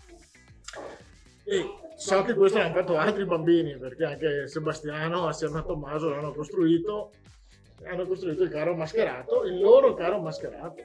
E 1.44 1.74
so 1.96 2.22
che 2.22 2.34
questo 2.34 2.58
l'hanno 2.58 2.74
fatto 2.74 2.96
altri 2.96 3.24
bambini, 3.24 3.76
perché 3.76 4.04
anche 4.04 4.46
Sebastiano 4.46 5.26
assieme 5.26 5.58
a 5.58 5.62
Tommaso 5.62 6.10
l'hanno 6.10 6.32
costruito. 6.32 7.10
Hanno 7.84 8.06
costruito 8.06 8.42
il 8.42 8.50
carro 8.50 8.74
mascherato, 8.74 9.44
il 9.44 9.60
loro 9.60 9.94
carro 9.94 10.20
mascherato. 10.20 10.82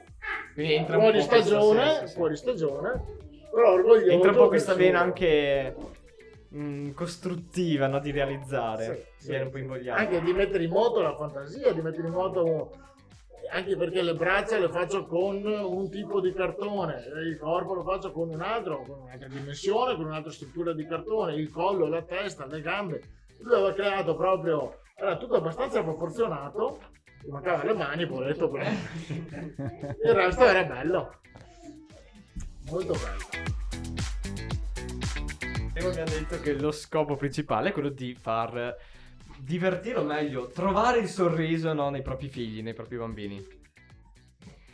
Quindi 0.54 0.74
entra 0.74 0.96
un 0.96 1.02
Fuori 1.02 1.18
po' 1.18 1.24
stagione, 1.24 1.90
sì, 1.90 2.00
sì, 2.00 2.06
sì. 2.06 2.14
fuori 2.14 2.36
stagione, 2.36 3.02
però 3.50 3.72
orgoglioso. 3.72 4.10
Entra 4.10 4.30
un 4.30 4.36
po' 4.36 4.48
questa 4.48 4.74
vena 4.74 5.00
anche 5.00 5.76
mm, 6.54 6.90
costruttiva, 6.90 7.86
no? 7.86 8.00
Di 8.00 8.10
realizzare. 8.10 8.84
Sì, 9.16 9.22
sì. 9.22 9.28
Viene 9.28 9.44
un 9.44 9.50
po' 9.50 9.58
invogliato. 9.58 10.00
Anche 10.00 10.20
di 10.20 10.32
mettere 10.32 10.64
in 10.64 10.70
moto 10.70 11.00
la 11.00 11.14
fantasia, 11.14 11.72
di 11.72 11.80
mettere 11.80 12.08
in 12.08 12.12
moto 12.12 12.70
anche 13.50 13.76
perché 13.76 14.02
le 14.02 14.14
braccia 14.14 14.58
le 14.58 14.68
faccio 14.68 15.06
con 15.06 15.44
un 15.44 15.90
tipo 15.90 16.20
di 16.20 16.32
cartone, 16.32 17.02
il 17.24 17.38
corpo 17.38 17.74
lo 17.74 17.82
faccio 17.82 18.12
con 18.12 18.28
un 18.28 18.40
altro, 18.40 18.84
con 18.86 19.00
un'altra 19.02 19.28
dimensione, 19.28 19.96
con 19.96 20.06
un'altra 20.06 20.30
struttura 20.30 20.72
di 20.72 20.86
cartone, 20.86 21.34
il 21.34 21.50
collo, 21.50 21.86
la 21.86 22.02
testa, 22.02 22.46
le 22.46 22.60
gambe. 22.60 23.02
Lui 23.38 23.54
aveva 23.54 23.72
creato 23.72 24.16
proprio, 24.16 24.80
era 25.00 25.16
tutto 25.16 25.36
abbastanza 25.36 25.82
proporzionato, 25.82 26.80
mi 27.24 27.30
mancava 27.30 27.62
le 27.62 27.74
mani, 27.74 28.06
poveretto, 28.06 28.50
però 28.50 28.64
il 28.68 30.12
resto 30.12 30.44
era 30.44 30.64
bello. 30.64 31.14
Molto 32.68 32.94
bello. 32.94 33.46
Prima 35.72 35.88
abbiamo 35.90 36.10
detto 36.10 36.40
che 36.40 36.54
lo 36.54 36.72
scopo 36.72 37.14
principale 37.14 37.68
è 37.68 37.72
quello 37.72 37.90
di 37.90 38.14
far 38.14 38.76
divertire, 39.38 40.00
o 40.00 40.02
meglio, 40.02 40.48
trovare 40.48 40.98
il 40.98 41.08
sorriso 41.08 41.72
no, 41.72 41.90
nei 41.90 42.02
propri 42.02 42.28
figli, 42.28 42.60
nei 42.60 42.74
propri 42.74 42.96
bambini. 42.96 43.46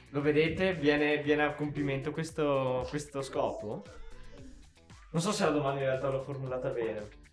Lo 0.09 0.23
vedete? 0.23 0.73
Viene, 0.73 1.19
viene 1.19 1.45
a 1.45 1.53
compimento 1.53 2.13
questo, 2.13 2.87
questo 2.89 3.21
scopo? 3.21 3.85
Non 5.11 5.21
so 5.21 5.33
se 5.33 5.45
la 5.45 5.51
domanda 5.51 5.81
in 5.81 5.87
realtà 5.87 6.09
l'ho 6.09 6.23
formulata 6.23 6.71
bene. 6.71 7.24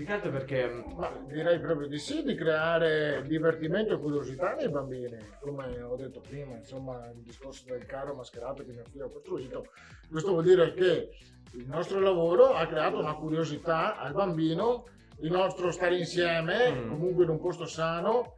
Più 0.00 0.08
che 0.08 0.14
altro 0.14 0.30
perché... 0.30 0.66
mm, 0.66 0.92
Ma 0.96 1.10
direi 1.26 1.60
proprio 1.60 1.86
di 1.86 1.98
sì, 1.98 2.22
di 2.22 2.34
creare 2.34 3.22
divertimento 3.26 3.92
e 3.92 3.98
curiosità 3.98 4.54
nei 4.54 4.70
bambini, 4.70 5.18
come 5.42 5.78
ho 5.82 5.94
detto 5.94 6.20
prima, 6.20 6.56
insomma, 6.56 7.06
il 7.10 7.20
discorso 7.20 7.64
del 7.66 7.84
carro 7.84 8.14
mascherato 8.14 8.64
che 8.64 8.72
mio 8.72 8.84
figlio 8.90 9.04
ha 9.04 9.10
costruito. 9.10 9.66
Questo 10.10 10.30
vuol 10.30 10.44
dire 10.44 10.72
che 10.72 11.10
il 11.52 11.66
nostro 11.66 12.00
lavoro 12.00 12.54
ha 12.54 12.66
creato 12.66 12.98
una 12.98 13.12
curiosità 13.14 13.98
al 13.98 14.14
bambino 14.14 14.86
il 15.20 15.30
nostro 15.32 15.70
stare 15.70 15.98
insieme, 15.98 16.70
Mm. 16.70 16.88
comunque 16.88 17.24
in 17.24 17.28
un 17.30 17.38
posto 17.38 17.66
sano, 17.66 18.36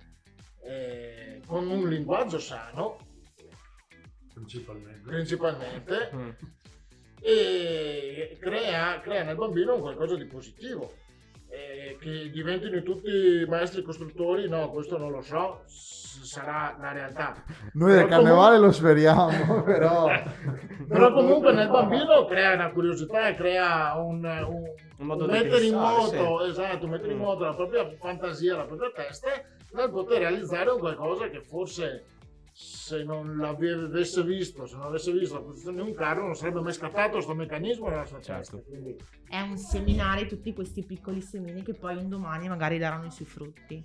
eh, 0.64 1.42
con 1.46 1.70
un 1.70 1.88
linguaggio 1.88 2.40
sano 2.40 2.96
Principalmente. 4.34 5.08
principalmente, 5.08 6.10
Mm. 6.12 6.28
e 7.20 8.36
crea, 8.40 8.98
crea 9.00 9.22
nel 9.22 9.36
bambino 9.36 9.74
un 9.76 9.80
qualcosa 9.80 10.16
di 10.16 10.24
positivo. 10.24 10.92
Eh, 11.54 11.98
che 12.00 12.30
diventino 12.30 12.82
tutti 12.82 13.44
maestri 13.46 13.82
costruttori, 13.82 14.48
no, 14.48 14.70
questo 14.70 14.96
non 14.96 15.10
lo 15.10 15.20
so, 15.20 15.60
sarà 15.66 16.74
la 16.80 16.92
realtà. 16.92 17.44
Noi 17.74 17.92
del 17.92 18.06
carnevale 18.06 18.56
lo 18.58 18.72
speriamo, 18.72 19.60
però... 19.62 20.08
Però 20.88 21.12
comunque 21.12 21.52
nel 21.52 21.68
bambino 21.68 22.24
crea 22.24 22.54
una 22.54 22.70
curiosità 22.70 23.28
e 23.28 23.34
crea 23.34 23.94
un, 23.98 24.24
un- 24.24 24.64
Un 24.96 25.06
modo 25.06 25.24
un 25.24 25.30
di 25.30 25.38
mettere 25.38 25.64
in 25.66 25.72
pensare, 25.72 26.18
moto, 26.20 26.44
esatto, 26.46 26.86
mettere 26.86 27.12
in 27.12 27.18
Mm. 27.18 27.22
moto 27.22 27.44
la 27.44 27.54
propria 27.54 27.86
fantasia, 28.00 28.56
la 28.56 28.64
propria 28.64 28.90
testa 28.94 29.28
nel 29.72 29.90
poter 29.90 30.18
realizzare 30.20 30.70
un 30.70 30.78
qualcosa 30.78 31.28
che 31.28 31.40
forse 31.42 32.04
se 32.52 33.02
non 33.02 33.38
l'avesse 33.38 34.22
visto, 34.22 34.66
se 34.66 34.76
non 34.76 34.86
avesse 34.86 35.10
visto 35.12 35.34
la 35.34 35.40
posizione 35.40 35.82
di 35.82 35.88
un 35.88 35.94
carro 35.94 36.24
non 36.26 36.34
sarebbe 36.34 36.60
mai 36.60 36.72
scattato 36.74 37.12
questo 37.12 37.34
meccanismo 37.34 37.88
nella 37.88 38.04
sua 38.04 38.20
Certo. 38.20 38.56
testa. 38.58 38.68
Quindi, 38.68 38.96
È 39.28 39.40
un 39.40 39.56
seminare 39.56 40.26
tutti 40.26 40.52
questi 40.52 40.84
piccoli 40.84 41.20
semini 41.22 41.62
che 41.62 41.72
poi 41.74 41.96
un 41.96 42.08
domani 42.08 42.48
magari 42.48 42.78
daranno 42.78 43.06
i 43.06 43.10
suoi 43.10 43.26
frutti. 43.26 43.82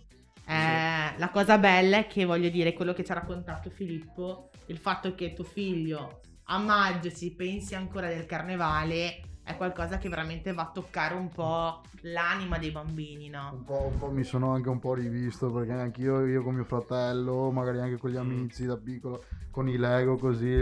Eh, 0.50 1.18
La 1.18 1.30
cosa 1.32 1.58
bella 1.58 1.98
è 1.98 2.08
che 2.08 2.26
voglio 2.26 2.50
dire 2.50 2.74
quello 2.74 2.94
che 2.94 3.04
ci 3.04 3.12
ha 3.12 3.16
raccontato 3.16 3.70
Filippo, 3.70 4.50
il 4.68 4.78
fatto 4.78 5.16
che 5.16 5.34
tuo 5.34 5.44
figlio 5.44 6.22
a 6.50 6.58
maggio 6.58 7.12
ci 7.12 7.34
pensi 7.36 7.76
ancora 7.76 8.08
del 8.08 8.26
carnevale 8.26 9.37
è 9.48 9.56
qualcosa 9.56 9.98
che 9.98 10.10
veramente 10.10 10.52
va 10.52 10.64
a 10.64 10.72
toccare 10.74 11.14
un 11.14 11.30
po' 11.30 11.82
l'anima 12.02 12.58
dei 12.58 12.70
bambini, 12.70 13.30
no? 13.30 13.52
Un 13.54 13.64
po', 13.64 13.90
un 13.94 13.98
po' 13.98 14.12
mi 14.12 14.26
sono 14.26 14.52
anche 14.52 14.68
un 14.68 14.80
po' 14.80 14.94
rivisto 14.94 15.50
perché 15.50 15.72
anch'io 15.72 16.26
io 16.26 16.44
con 16.44 16.56
mio 16.56 16.66
fratello, 16.66 17.50
magari 17.50 17.80
anche 17.80 17.96
con 17.96 18.10
gli 18.10 18.18
amici 18.18 18.66
da 18.66 18.76
piccolo, 18.76 19.24
con 19.50 19.70
i 19.70 19.78
Lego 19.78 20.18
così 20.18 20.54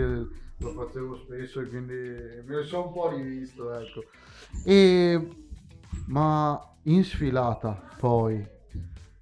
lo 0.58 0.72
facevo 0.72 1.16
spesso 1.18 1.62
e 1.62 1.68
quindi 1.68 1.94
mi 2.46 2.64
sono 2.64 2.86
un 2.86 2.94
po' 2.94 3.10
rivisto, 3.10 3.74
ecco. 3.74 4.04
E 4.64 5.30
ma 6.06 6.76
in 6.84 7.04
sfilata 7.04 7.82
poi 7.98 8.46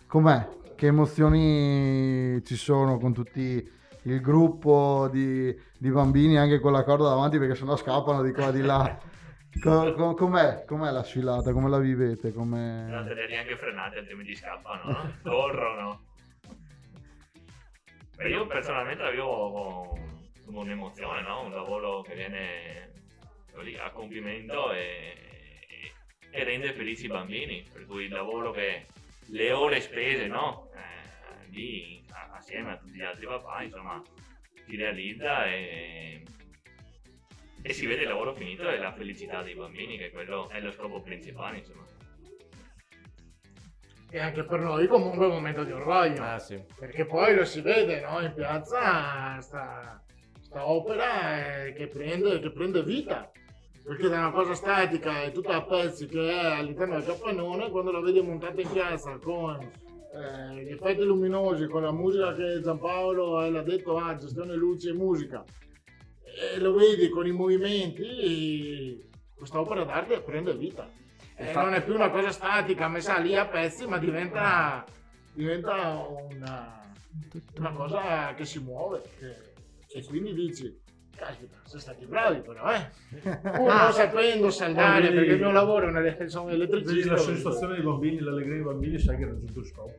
com'è? 0.06 0.50
Che 0.76 0.88
emozioni 0.88 2.44
ci 2.44 2.58
sono 2.58 2.98
con 2.98 3.14
tutti 3.14 3.72
il 4.06 4.20
gruppo 4.20 5.08
di, 5.10 5.58
di 5.78 5.90
bambini 5.90 6.38
anche 6.38 6.60
con 6.60 6.74
la 6.74 6.84
corda 6.84 7.08
davanti 7.08 7.38
perché 7.38 7.56
sennò 7.56 7.78
scappano 7.78 8.22
di 8.22 8.34
qua 8.34 8.52
di 8.52 8.62
là. 8.62 9.00
Co- 9.62 9.94
co- 9.94 10.14
com'è? 10.14 10.66
Com'è 10.66 10.92
la 10.92 11.04
sfilata? 11.04 11.52
Come 11.54 11.70
la 11.70 11.80
vivete? 11.80 12.34
Come... 12.34 12.86
Non 12.90 13.06
te 13.06 13.14
le 13.14 13.28
neanche 13.28 13.56
frenate, 13.58 14.00
altrimenti 14.00 14.36
scappano, 14.36 14.92
no? 14.92 15.14
corrono. 15.24 16.02
Beh, 18.16 18.30
io 18.30 18.46
personalmente 18.46 19.04
la 19.04 19.10
vivo 19.12 19.98
un'emozione, 20.46 21.22
no? 21.22 21.44
Un 21.46 21.52
lavoro 21.52 22.02
che 22.02 22.16
viene 22.16 22.92
così, 23.54 23.76
a 23.76 23.90
compimento 23.92 24.72
e, 24.72 25.16
e 26.30 26.44
rende 26.44 26.74
felici 26.74 27.06
i 27.06 27.10
bambini. 27.10 27.66
Per 27.72 27.86
cui 27.86 28.06
il 28.06 28.12
lavoro 28.12 28.52
che 28.52 28.86
le 29.28 29.52
ore 29.52 29.82
spese, 29.82 30.28
no? 30.28 30.70
Eh, 30.76 31.50
lì 31.50 32.04
assieme 32.34 32.72
a 32.72 32.78
tutti 32.78 32.98
gli 32.98 33.02
altri 33.02 33.26
papà, 33.26 33.64
insomma, 33.64 34.02
si 34.66 34.76
realizza 34.76 35.46
e, 35.46 36.22
e 37.66 37.72
si 37.72 37.88
vede 37.88 38.02
il 38.02 38.10
lavoro 38.10 38.34
finito 38.34 38.70
e 38.70 38.78
la 38.78 38.92
felicità 38.92 39.42
dei 39.42 39.56
bambini, 39.56 39.98
che 39.98 40.12
quello 40.12 40.50
è 40.50 40.60
lo 40.60 40.72
scopo 40.72 41.02
principale, 41.02 41.60
insomma. 41.60 41.86
e 44.12 44.20
anche 44.20 44.44
per 44.44 44.60
noi 44.60 44.86
comunque 44.86 45.26
è 45.26 45.28
un 45.30 45.34
momento 45.34 45.64
di 45.64 45.72
orgoglio. 45.72 46.22
Ah, 46.22 46.38
sì. 46.38 46.62
Perché 46.78 47.06
poi 47.06 47.34
lo 47.34 47.46
si 47.46 47.62
vede 47.62 48.02
no? 48.02 48.20
in 48.20 48.34
piazza 48.36 49.40
sta, 49.40 50.04
sta 50.40 50.70
opera 50.70 51.66
eh, 51.66 51.74
che, 51.74 51.88
prende, 51.88 52.40
che 52.40 52.52
prende 52.52 52.84
vita. 52.84 53.32
Perché 53.84 54.08
da 54.10 54.20
una 54.20 54.32
cosa 54.32 54.54
statica 54.54 55.24
e 55.24 55.32
tutta 55.32 55.56
a 55.56 55.64
pezzi 55.64 56.08
che 56.08 56.30
è 56.30 56.46
all'interno 56.46 56.96
del 56.96 57.06
capannone, 57.06 57.72
quando 57.72 57.92
la 57.92 58.02
vedi 58.02 58.22
montata 58.22 58.62
in 58.62 58.70
piazza 58.70 59.18
con 59.18 59.58
eh, 59.60 60.64
gli 60.64 60.70
effetti 60.70 61.04
luminosi, 61.04 61.66
con 61.68 61.82
la 61.82 61.92
musica 61.92 62.34
che 62.34 62.62
Giampaolo 62.62 63.50
l'ha 63.50 63.64
detto, 63.64 63.98
ah, 63.98 64.16
gestione 64.16 64.54
luci 64.54 64.90
e 64.90 64.94
musica, 64.94 65.44
e 66.36 66.60
lo 66.60 66.74
vedi 66.74 67.10
con 67.10 67.26
i 67.28 67.32
movimenti, 67.32 69.10
questa 69.36 69.60
opera 69.60 69.84
d'arte 69.84 70.22
prende 70.22 70.56
vita. 70.56 70.90
E 71.36 71.48
Infatti- 71.48 71.66
non 71.66 71.74
è 71.74 71.84
più 71.84 71.94
una 71.96 72.10
cosa 72.10 72.32
statica 72.32 72.88
messa 72.88 73.18
lì 73.18 73.36
a 73.36 73.48
pezzi, 73.48 73.88
ma 73.88 73.98
diventa, 73.98 74.86
diventa 75.34 76.08
una, 76.30 76.92
una 77.58 77.72
cosa 77.72 78.34
che 78.36 78.46
si 78.46 78.60
muove. 78.60 79.02
che- 79.18 79.52
e 79.96 80.04
quindi 80.06 80.34
dici, 80.34 80.76
caspita, 81.26 81.58
siamo 81.64 81.82
stati 81.82 82.06
bravi 82.06 82.40
però, 82.42 82.72
eh. 82.74 82.90
Pur 83.42 83.70
Ah. 83.70 83.84
non 83.84 83.92
sapendo 83.94 84.50
saldare, 84.50 85.02
Vedi- 85.04 85.16
perché 85.16 85.32
il 85.34 85.40
mio 85.40 85.52
lavoro 85.52 85.86
è 85.88 85.90
un 85.90 85.98
ele- 85.98 86.30
sono 86.30 86.50
elettricista. 86.50 87.12
la 87.14 87.18
soddisfazione 87.18 87.74
dei 87.76 87.84
bambini, 87.84 88.20
l'allegria 88.20 88.54
dei 88.56 88.64
bambini, 88.64 89.00
sai 89.00 89.18
che 89.18 89.24
ha 89.24 89.28
raggiunto 89.28 89.60
il 89.60 89.66
scopo. 89.66 89.96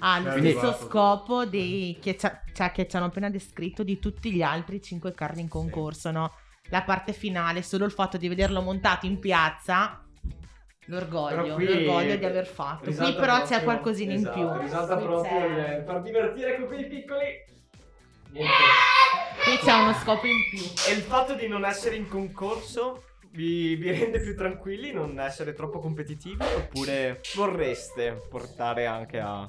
Ha 0.00 0.18
lo 0.18 0.30
stesso 0.30 0.58
arrivato. 0.58 0.84
scopo 0.86 1.44
dei, 1.44 1.98
che, 2.00 2.16
cioè, 2.16 2.70
che 2.72 2.86
ci 2.88 2.96
hanno 2.96 3.06
appena 3.06 3.28
descritto 3.30 3.82
di 3.82 3.98
tutti 3.98 4.32
gli 4.32 4.42
altri 4.42 4.80
cinque 4.80 5.12
carri 5.12 5.40
in 5.40 5.48
concorso, 5.48 6.10
no? 6.10 6.32
La 6.70 6.82
parte 6.82 7.12
finale, 7.12 7.62
solo 7.62 7.84
il 7.84 7.90
fatto 7.90 8.16
di 8.16 8.28
vederlo 8.28 8.60
montato 8.62 9.04
in 9.06 9.18
piazza, 9.18 10.02
l'orgoglio, 10.86 11.54
qui 11.54 11.66
l'orgoglio 11.66 12.16
di 12.16 12.24
aver 12.24 12.46
fatto. 12.46 12.84
Qui 12.92 13.14
però 13.14 13.38
c'è 13.40 13.46
proprio- 13.46 13.62
qualcosina 13.64 14.14
esatto, 14.14 14.38
in 14.38 14.48
più. 14.52 14.60
Risalta 14.62 14.96
proprio 14.96 15.20
c'è- 15.22 15.76
il 15.78 15.84
far 15.84 16.00
divertire 16.02 16.56
con 16.58 16.66
quei 16.68 16.86
piccoli. 16.86 17.48
Niente. 18.32 18.52
Qui 19.44 19.56
c'è 19.64 19.72
uno 19.72 19.92
scopo 19.94 20.26
in 20.26 20.38
più. 20.50 20.60
E 20.88 20.92
il 20.94 21.02
fatto 21.02 21.34
di 21.34 21.48
non 21.48 21.64
essere 21.64 21.96
in 21.96 22.08
concorso 22.08 23.04
vi, 23.32 23.74
vi 23.76 23.90
rende 23.90 24.20
più 24.20 24.36
tranquilli, 24.36 24.92
non 24.92 25.18
essere 25.20 25.52
troppo 25.54 25.78
competitivi? 25.78 26.44
Oppure 26.56 27.20
vorreste 27.34 28.20
portare 28.28 28.86
anche 28.86 29.18
a. 29.20 29.48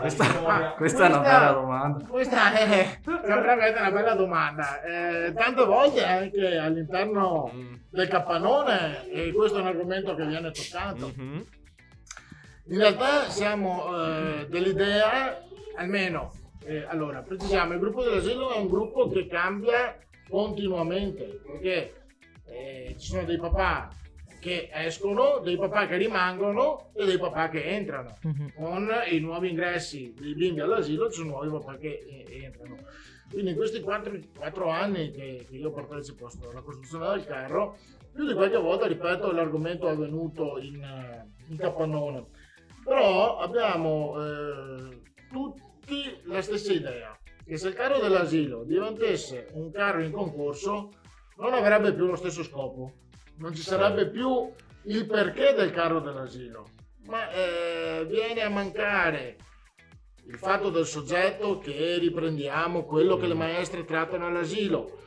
Questa, 0.00 0.24
vittoria? 0.24 0.70
questa 0.72 1.04
è 1.04 1.08
una 1.08 1.18
Questa- 1.18 1.38
bella 1.38 1.52
domanda. 1.52 2.04
Questa 2.06 2.52
è 2.52 2.98
veramente 3.24 3.78
una 3.80 3.90
bella 3.92 4.14
domanda. 4.14 4.82
Eh, 4.82 5.32
tante 5.34 5.64
volte 5.64 6.04
anche 6.04 6.56
all'interno 6.58 7.50
Mm. 7.54 7.74
del 7.90 8.08
capannone, 8.08 9.08
e 9.10 9.32
questo 9.32 9.58
è 9.58 9.60
un 9.60 9.68
argomento 9.68 10.14
che 10.14 10.26
viene 10.26 10.50
toccato, 10.50 11.12
Mhm. 11.16 11.44
In 12.68 12.78
realtà 12.78 13.28
siamo 13.30 13.86
eh, 13.96 14.46
dell'idea, 14.50 15.40
almeno, 15.76 16.32
eh, 16.66 16.84
allora, 16.88 17.22
precisiamo, 17.22 17.74
il 17.74 17.78
gruppo 17.78 18.02
dell'asilo 18.02 18.52
è 18.52 18.58
un 18.58 18.68
gruppo 18.68 19.08
che 19.08 19.26
cambia 19.26 19.96
continuamente, 20.28 21.40
perché 21.46 21.94
eh, 22.46 22.94
ci 22.98 23.06
sono 23.06 23.24
dei 23.24 23.38
papà 23.38 23.88
che 24.40 24.68
escono, 24.72 25.38
dei 25.42 25.56
papà 25.56 25.86
che 25.86 25.96
rimangono 25.96 26.90
e 26.94 27.04
dei 27.04 27.18
papà 27.18 27.48
che 27.48 27.64
entrano. 27.64 28.16
Mhm. 28.22 28.52
Con 28.54 28.88
i 29.10 29.18
nuovi 29.20 29.50
ingressi 29.50 30.12
dei 30.18 30.34
bimbi 30.34 30.60
all'asilo 30.60 31.08
ci 31.08 31.18
sono 31.18 31.30
nuovi 31.30 31.50
papà 31.50 31.76
che 31.76 32.04
eh, 32.04 32.44
entrano. 32.44 32.76
Quindi 33.30 33.50
in 33.50 33.56
questi 33.56 33.80
quattro, 33.80 34.16
quattro 34.36 34.68
anni 34.68 35.10
che, 35.10 35.46
che 35.48 35.56
io 35.56 35.68
ho 35.68 35.72
partecipato 35.72 36.50
alla 36.50 36.62
costruzione 36.62 37.08
del 37.10 37.26
carro, 37.26 37.76
più 38.12 38.26
di 38.26 38.34
qualche 38.34 38.56
volta, 38.56 38.86
ripeto, 38.86 39.30
l'argomento 39.30 39.88
è 39.88 39.96
venuto 39.96 40.58
in, 40.58 40.82
eh, 40.82 41.26
in 41.48 41.56
capannone. 41.56 42.24
Però 42.84 43.38
abbiamo 43.38 44.14
eh, 44.20 45.00
tutti 45.28 45.62
la 46.24 46.42
stessa 46.42 46.72
idea, 46.72 47.18
che 47.44 47.56
se 47.56 47.68
il 47.68 47.74
carro 47.74 47.98
dell'asilo 47.98 48.64
diventasse 48.64 49.48
un 49.52 49.70
carro 49.70 50.02
in 50.02 50.10
concorso, 50.10 50.90
non 51.38 51.52
avrebbe 51.52 51.94
più 51.94 52.06
lo 52.06 52.16
stesso 52.16 52.42
scopo, 52.42 52.92
non 53.38 53.54
ci 53.54 53.62
sarebbe 53.62 54.08
più 54.08 54.50
il 54.84 55.06
perché 55.06 55.52
del 55.52 55.70
carro 55.70 56.00
dell'asilo, 56.00 56.68
ma 57.06 57.30
eh, 57.30 58.06
viene 58.08 58.42
a 58.42 58.48
mancare 58.48 59.36
il 60.26 60.36
fatto 60.36 60.70
del 60.70 60.86
soggetto 60.86 61.58
che 61.58 61.98
riprendiamo 61.98 62.84
quello 62.84 63.16
che 63.16 63.26
le 63.28 63.34
maestre 63.34 63.84
trattano 63.84 64.26
all'asilo. 64.26 65.04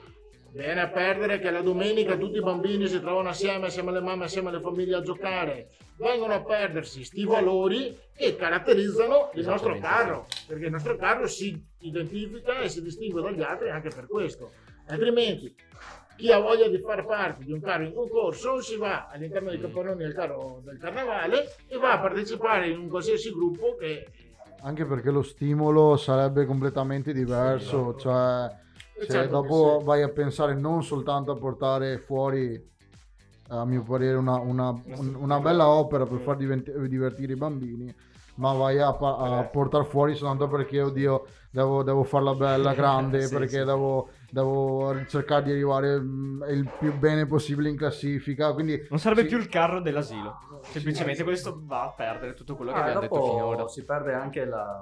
Viene 0.51 0.81
a 0.81 0.87
perdere 0.87 1.39
che 1.39 1.51
la 1.51 1.61
domenica 1.61 2.17
tutti 2.17 2.37
i 2.37 2.41
bambini 2.41 2.87
si 2.87 2.99
trovano 2.99 3.29
assieme, 3.29 3.67
assieme 3.67 3.89
alle 3.89 4.01
mamme, 4.01 4.25
assieme 4.25 4.49
alle 4.49 4.59
famiglie 4.59 4.95
a 4.95 5.01
giocare. 5.01 5.69
Vengono 5.97 6.33
a 6.33 6.43
perdersi 6.43 7.03
sti 7.03 7.25
valori 7.25 7.95
che 8.15 8.35
caratterizzano 8.35 9.29
il 9.35 9.45
nostro 9.45 9.77
carro, 9.79 10.25
perché 10.47 10.65
il 10.65 10.71
nostro 10.71 10.95
carro 10.95 11.27
si 11.27 11.61
identifica 11.79 12.59
e 12.59 12.69
si 12.69 12.81
distingue 12.81 13.21
dagli 13.21 13.41
altri 13.41 13.69
anche 13.69 13.89
per 13.89 14.07
questo. 14.07 14.51
Altrimenti, 14.87 15.53
chi 16.15 16.31
ha 16.31 16.39
voglia 16.39 16.67
di 16.67 16.79
far 16.79 17.05
parte 17.05 17.43
di 17.43 17.51
un 17.51 17.61
carro 17.61 17.83
in 17.83 17.93
concorso 17.93 18.59
si 18.61 18.75
va 18.75 19.07
all'interno 19.07 19.49
dei 19.49 19.59
capannoni 19.59 20.03
del 20.03 20.13
carro 20.13 20.61
del 20.65 20.77
carnevale 20.77 21.55
e 21.67 21.77
va 21.77 21.93
a 21.93 21.99
partecipare 21.99 22.69
in 22.69 22.79
un 22.79 22.89
qualsiasi 22.89 23.31
gruppo 23.31 23.75
che 23.75 24.05
Anche 24.61 24.85
perché 24.85 25.09
lo 25.09 25.21
stimolo 25.21 25.95
sarebbe 25.95 26.45
completamente 26.45 27.13
diverso, 27.13 27.93
Sì, 27.93 28.01
cioè 28.01 28.49
Certo 29.05 29.21
che 29.21 29.27
dopo 29.27 29.77
sì. 29.79 29.85
vai 29.85 30.01
a 30.01 30.09
pensare 30.09 30.53
non 30.55 30.83
soltanto 30.83 31.31
a 31.31 31.35
portare 31.35 31.97
fuori 31.97 32.67
a 33.51 33.65
mio 33.65 33.83
parere 33.83 34.15
una, 34.15 34.37
una- 34.39 34.69
un- 34.69 35.15
una 35.17 35.39
bella 35.39 35.67
opera 35.67 36.05
per 36.05 36.19
far 36.19 36.35
divent- 36.37 36.71
divertire 36.85 37.33
i 37.33 37.35
bambini, 37.35 37.91
ma 38.35 38.53
vai 38.53 38.79
a, 38.79 38.93
pa- 38.93 39.17
a 39.39 39.43
portare 39.45 39.85
fuori 39.85 40.13
soltanto 40.13 40.47
perché, 40.47 40.81
oddio, 40.81 41.25
devo, 41.49 41.81
devo 41.81 42.03
farla 42.03 42.35
bella, 42.35 42.73
grande, 42.75 43.23
Sì, 43.23 43.33
perché 43.33 43.47
sì. 43.59 43.63
Devo, 43.65 44.09
devo 44.29 44.95
cercare 45.07 45.43
di 45.45 45.51
arrivare 45.51 45.99
mm, 45.99 46.43
il 46.49 46.69
più 46.77 46.95
bene 46.95 47.25
possibile 47.25 47.69
in 47.69 47.75
classifica, 47.75 48.53
quindi... 48.53 48.85
Non 48.91 48.99
sarebbe 48.99 49.21
sì. 49.21 49.27
più 49.29 49.37
il 49.39 49.49
carro 49.49 49.81
dell'asilo. 49.81 50.61
Semplicemente 50.61 51.23
questo 51.23 51.59
va 51.65 51.85
a 51.85 51.91
perdere 51.91 52.33
tutto 52.35 52.55
quello 52.55 52.71
che 52.71 52.77
Ah, 52.77 52.81
abbiamo 52.81 52.99
detto 53.01 53.23
finora. 53.31 53.67
si 53.67 53.83
perde 53.83 54.13
anche 54.13 54.45
la, 54.45 54.79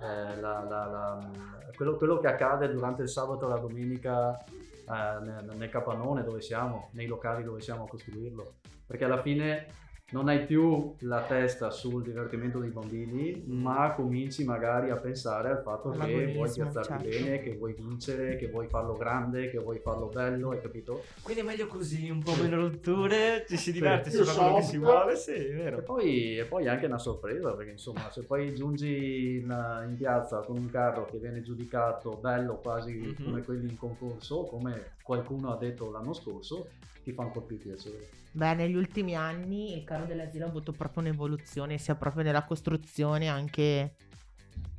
eh, 0.00 0.40
la- 0.40 0.64
la- 0.68 0.86
la- 0.86 1.30
quello, 1.76 1.96
quello 1.96 2.18
che 2.18 2.26
accade 2.28 2.70
durante 2.70 3.02
il 3.02 3.08
sabato 3.08 3.46
e 3.46 3.48
la 3.48 3.58
domenica 3.58 4.38
eh, 4.44 5.18
nel, 5.22 5.50
nel 5.56 5.68
capannone 5.70 6.22
dove 6.22 6.40
siamo, 6.40 6.88
nei 6.92 7.06
locali 7.06 7.42
dove 7.44 7.60
siamo 7.60 7.84
a 7.84 7.88
costruirlo. 7.88 8.54
Perché 8.86 9.04
alla 9.04 9.22
fine 9.22 9.66
non 10.12 10.28
hai 10.28 10.44
più 10.44 10.94
la 11.00 11.24
testa 11.24 11.70
sul 11.70 12.02
divertimento 12.02 12.58
dei 12.58 12.70
bambini, 12.70 13.44
ma 13.46 13.92
cominci 13.94 14.44
magari 14.44 14.90
a 14.90 14.96
pensare 14.96 15.50
al 15.50 15.62
fatto 15.62 15.90
che 15.92 16.32
vuoi 16.34 16.50
piazzarti 16.52 16.92
certo. 16.92 17.08
bene, 17.08 17.40
che 17.40 17.56
vuoi 17.56 17.74
vincere, 17.74 18.36
che 18.36 18.48
vuoi 18.48 18.66
farlo 18.68 18.96
grande, 18.96 19.48
che 19.50 19.58
vuoi 19.58 19.78
farlo 19.78 20.08
bello, 20.08 20.50
hai 20.50 20.60
capito? 20.60 21.04
Quindi 21.22 21.42
è 21.42 21.44
meglio 21.44 21.66
così, 21.68 22.10
un 22.10 22.22
po' 22.22 22.34
meno 22.34 22.56
rotture, 22.56 23.44
ci 23.48 23.56
si 23.56 23.70
diverte, 23.72 24.10
si 24.10 24.16
Più 24.16 24.24
fa 24.24 24.34
quello 24.34 24.54
che 24.54 24.62
si 24.62 24.76
soft. 24.76 24.84
vuole, 24.84 25.16
sì, 25.16 25.32
è 25.32 25.54
E 25.54 25.54
vero. 25.54 25.82
poi, 25.82 26.38
e 26.38 26.44
poi 26.44 26.66
anche 26.66 26.86
una 26.86 26.98
sorpresa, 26.98 27.54
perché 27.54 27.70
insomma, 27.70 28.10
se 28.10 28.24
poi 28.24 28.52
giungi 28.54 29.36
in, 29.42 29.84
in 29.88 29.96
piazza 29.96 30.40
con 30.40 30.56
un 30.56 30.68
carro 30.70 31.06
che 31.06 31.18
viene 31.18 31.40
giudicato 31.42 32.16
bello 32.16 32.58
quasi 32.58 32.98
Mhm. 33.00 33.24
come 33.24 33.42
quelli 33.44 33.68
in 33.68 33.76
concorso, 33.76 34.46
come 34.46 34.96
qualcuno 35.02 35.52
ha 35.52 35.56
detto 35.56 35.90
l'anno 35.90 36.12
scorso, 36.12 36.70
ti 37.04 37.12
fa 37.12 37.22
ancora 37.22 37.46
più 37.46 37.58
piacere. 37.58 38.18
Beh, 38.32 38.54
negli 38.54 38.74
ultimi 38.74 39.16
anni 39.16 39.76
il 39.76 39.84
carro 39.84 39.99
dell'asilo 40.06 40.44
ha 40.44 40.48
avuto 40.48 40.72
proprio 40.72 41.02
un'evoluzione, 41.02 41.78
sia 41.78 41.94
proprio 41.94 42.22
nella 42.22 42.44
costruzione, 42.44 43.28
anche 43.28 43.94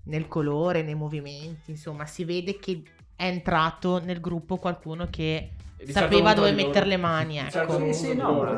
nel 0.05 0.27
colore, 0.27 0.81
nei 0.81 0.95
movimenti, 0.95 1.71
insomma, 1.71 2.05
si 2.05 2.23
vede 2.23 2.57
che 2.57 2.81
è 3.15 3.25
entrato 3.25 3.99
nel 4.03 4.19
gruppo 4.19 4.57
qualcuno 4.57 5.07
che 5.09 5.51
di 5.77 5.91
certo 5.93 6.09
sapeva 6.13 6.33
dove 6.33 6.51
mettere 6.51 6.85
le 6.85 6.97
mani, 6.97 7.37
ecco. 7.39 7.49
certo 7.49 7.79
Sì, 7.79 7.93
sì, 7.93 8.15
no. 8.15 8.43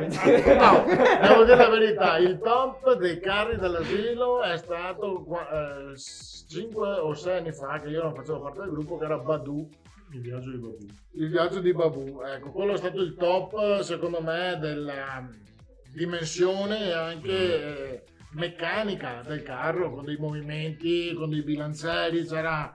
No, 0.00 0.84
devo 1.20 1.44
dire 1.44 1.56
la 1.56 1.68
verità, 1.68 2.16
il 2.18 2.38
top 2.38 2.96
dei 2.96 3.20
carri 3.20 3.56
dell'asilo 3.56 4.42
è 4.42 4.56
stato 4.56 5.24
5 6.48 6.88
o 6.88 7.14
6 7.14 7.36
anni 7.38 7.52
fa 7.52 7.80
che 7.80 7.88
io 7.88 8.02
non 8.02 8.14
facevo 8.14 8.40
parte 8.40 8.60
del 8.60 8.70
gruppo 8.70 8.98
che 8.98 9.04
era 9.04 9.18
Badu, 9.18 9.68
Il 10.12 10.20
viaggio 10.20 10.50
di 10.50 10.56
Babu. 10.56 10.86
il 11.12 11.28
viaggio 11.30 11.60
di 11.60 11.72
Babu. 11.72 12.20
Ecco, 12.24 12.50
quello 12.50 12.72
è 12.72 12.76
stato 12.78 13.00
il 13.00 13.14
top 13.14 13.80
secondo 13.80 14.20
me 14.20 14.56
della 14.60 15.28
dimensione 15.92 16.86
e 16.86 16.92
anche 16.92 17.30
eh, 17.32 18.02
meccanica 18.32 19.22
del 19.26 19.42
carro 19.42 19.92
con 19.92 20.04
dei 20.04 20.16
movimenti, 20.16 21.12
con 21.14 21.30
dei 21.30 21.42
bilancieri, 21.42 22.24
c'era 22.24 22.72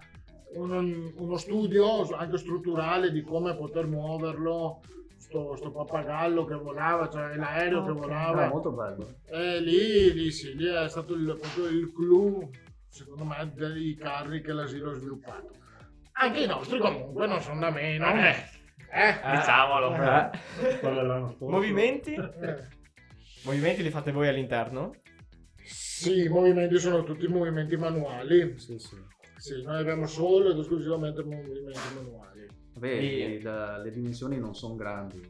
uno, 0.53 1.11
uno 1.15 1.37
studio 1.37 2.07
anche 2.15 2.37
strutturale 2.37 3.11
di 3.11 3.21
come 3.21 3.55
poter 3.55 3.87
muoverlo. 3.87 4.81
Sto, 5.17 5.55
sto 5.55 5.71
pappagallo 5.71 6.45
che 6.45 6.53
volava, 6.53 7.09
cioè 7.09 7.35
l'aereo 7.35 7.83
che 7.83 7.91
Ok. 7.91 7.97
volava. 7.97 8.41
Era 8.41 8.49
molto 8.49 8.71
bello. 8.71 9.15
E 9.27 9.59
lì, 9.59 10.13
lì 10.13 10.31
sì, 10.31 10.55
lì 10.55 10.67
è 10.67 10.87
stato 10.87 11.13
il, 11.15 11.37
proprio 11.41 11.65
il 11.65 11.91
clou, 11.91 12.47
secondo 12.87 13.23
me, 13.23 13.51
dei 13.55 13.95
carri 13.95 14.41
che 14.41 14.53
l'asilo 14.53 14.91
ha 14.91 14.93
sviluppato. 14.93 15.49
Anche 16.13 16.41
i 16.41 16.47
nostri 16.47 16.77
comunque 16.77 17.25
non 17.25 17.41
sono 17.41 17.59
da 17.59 17.71
meno. 17.71 18.07
Eh. 18.13 18.35
Eh. 18.91 19.19
Diciamolo. 19.35 19.95
Eh. 19.95 20.29
Movimenti? 21.39 22.15
Eh. 23.45 23.47
Movimenti 23.47 23.83
li 23.83 23.91
fate 23.91 24.11
voi 24.11 24.27
all'interno? 24.27 24.95
Sì, 25.63 26.23
i 26.23 26.29
movimenti 26.29 26.79
sono 26.79 27.03
tutti 27.03 27.27
movimenti 27.27 27.77
manuali. 27.77 28.57
Sì, 28.57 28.79
sì. 28.79 28.95
Sì, 29.37 29.61
noi 29.61 29.79
abbiamo 29.79 30.07
solo 30.07 30.49
ed 30.51 30.57
esclusivamente 30.57 31.23
movimenti 31.23 31.93
manuali. 31.93 32.47
Vedi, 32.77 33.35
E- 33.35 33.41
la- 33.41 33.77
le 33.77 33.91
dimensioni 33.91 34.37
non 34.37 34.55
sono 34.55 34.75
grandi, 34.75 35.21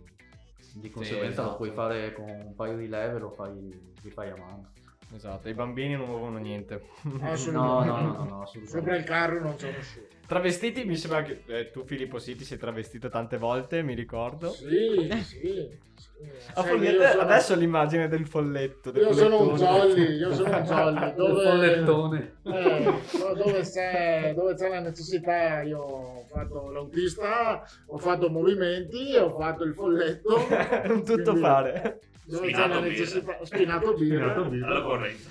di 0.75 0.89
conseguenza 0.89 1.41
esatto. 1.41 1.49
lo 1.49 1.55
puoi 1.57 1.71
fare 1.71 2.13
con 2.13 2.29
un 2.29 2.55
paio 2.55 2.77
di 2.77 2.87
leve, 2.87 3.19
lo 3.19 3.31
fai, 3.31 3.53
li 4.01 4.09
fai 4.11 4.29
a 4.29 4.35
mano. 4.37 4.71
Esatto, 5.13 5.49
i 5.49 5.53
bambini 5.53 5.95
non 5.95 6.07
muovono 6.07 6.37
niente. 6.37 6.81
No, 7.03 7.35
no, 7.51 7.83
no, 7.83 8.01
no, 8.01 8.23
no, 8.23 8.45
Sopra 8.65 8.95
il 8.95 9.03
carro 9.03 9.41
non 9.41 9.55
c'è 9.55 9.71
nessuno. 9.71 10.07
Travestiti, 10.25 10.85
mi 10.85 10.95
sembra 10.95 11.21
che 11.21 11.43
eh, 11.45 11.69
tu 11.69 11.85
Filippo 11.85 12.17
sì, 12.17 12.35
ti 12.35 12.43
sei 12.43 12.57
travestito 12.57 13.09
tante 13.09 13.37
volte, 13.37 13.83
mi 13.83 13.93
ricordo. 13.93 14.49
Sì, 14.49 15.09
sì. 15.23 15.69
Ah, 16.53 16.71
io 16.71 17.01
sono- 17.09 17.21
Adesso 17.23 17.55
l'immagine 17.55 18.07
del 18.07 18.25
folletto. 18.27 18.91
Del 18.91 19.03
Io 19.03 19.13
sono 19.13 19.41
un 19.41 19.57
follettone. 19.57 19.93
jolly, 19.93 20.15
io 20.17 20.33
sono 20.33 20.57
un 20.57 20.63
jolly. 20.63 21.05
Il 21.07 21.13
Dove, 21.15 21.43
follettone. 21.43 22.35
Eh, 22.43 22.93
dove, 23.35 23.61
c'è, 23.61 24.33
dove 24.35 24.55
c'è 24.55 24.69
la 24.69 24.79
necessità 24.79 25.61
io 25.61 25.79
ho 25.79 26.25
fatto 26.31 26.71
l'autista, 26.71 27.63
ho 27.87 27.97
fatto 27.97 28.29
movimenti, 28.29 29.15
ho 29.17 29.29
fatto 29.31 29.63
il 29.63 29.73
folletto. 29.73 30.35
un 30.87 31.03
tutto 31.03 31.21
Quindi, 31.31 31.39
fare. 31.41 31.99
Dove 32.25 32.47
c'è 32.47 32.53
Spinato 32.53 32.67
la 32.73 32.79
birra. 32.79 32.87
necessità, 32.89 33.37
spinato 33.43 33.93
birra, 33.93 34.17
Spinato 34.31 34.49
birra. 34.49 34.67
Alla 34.67 34.81
corrente. 34.81 35.29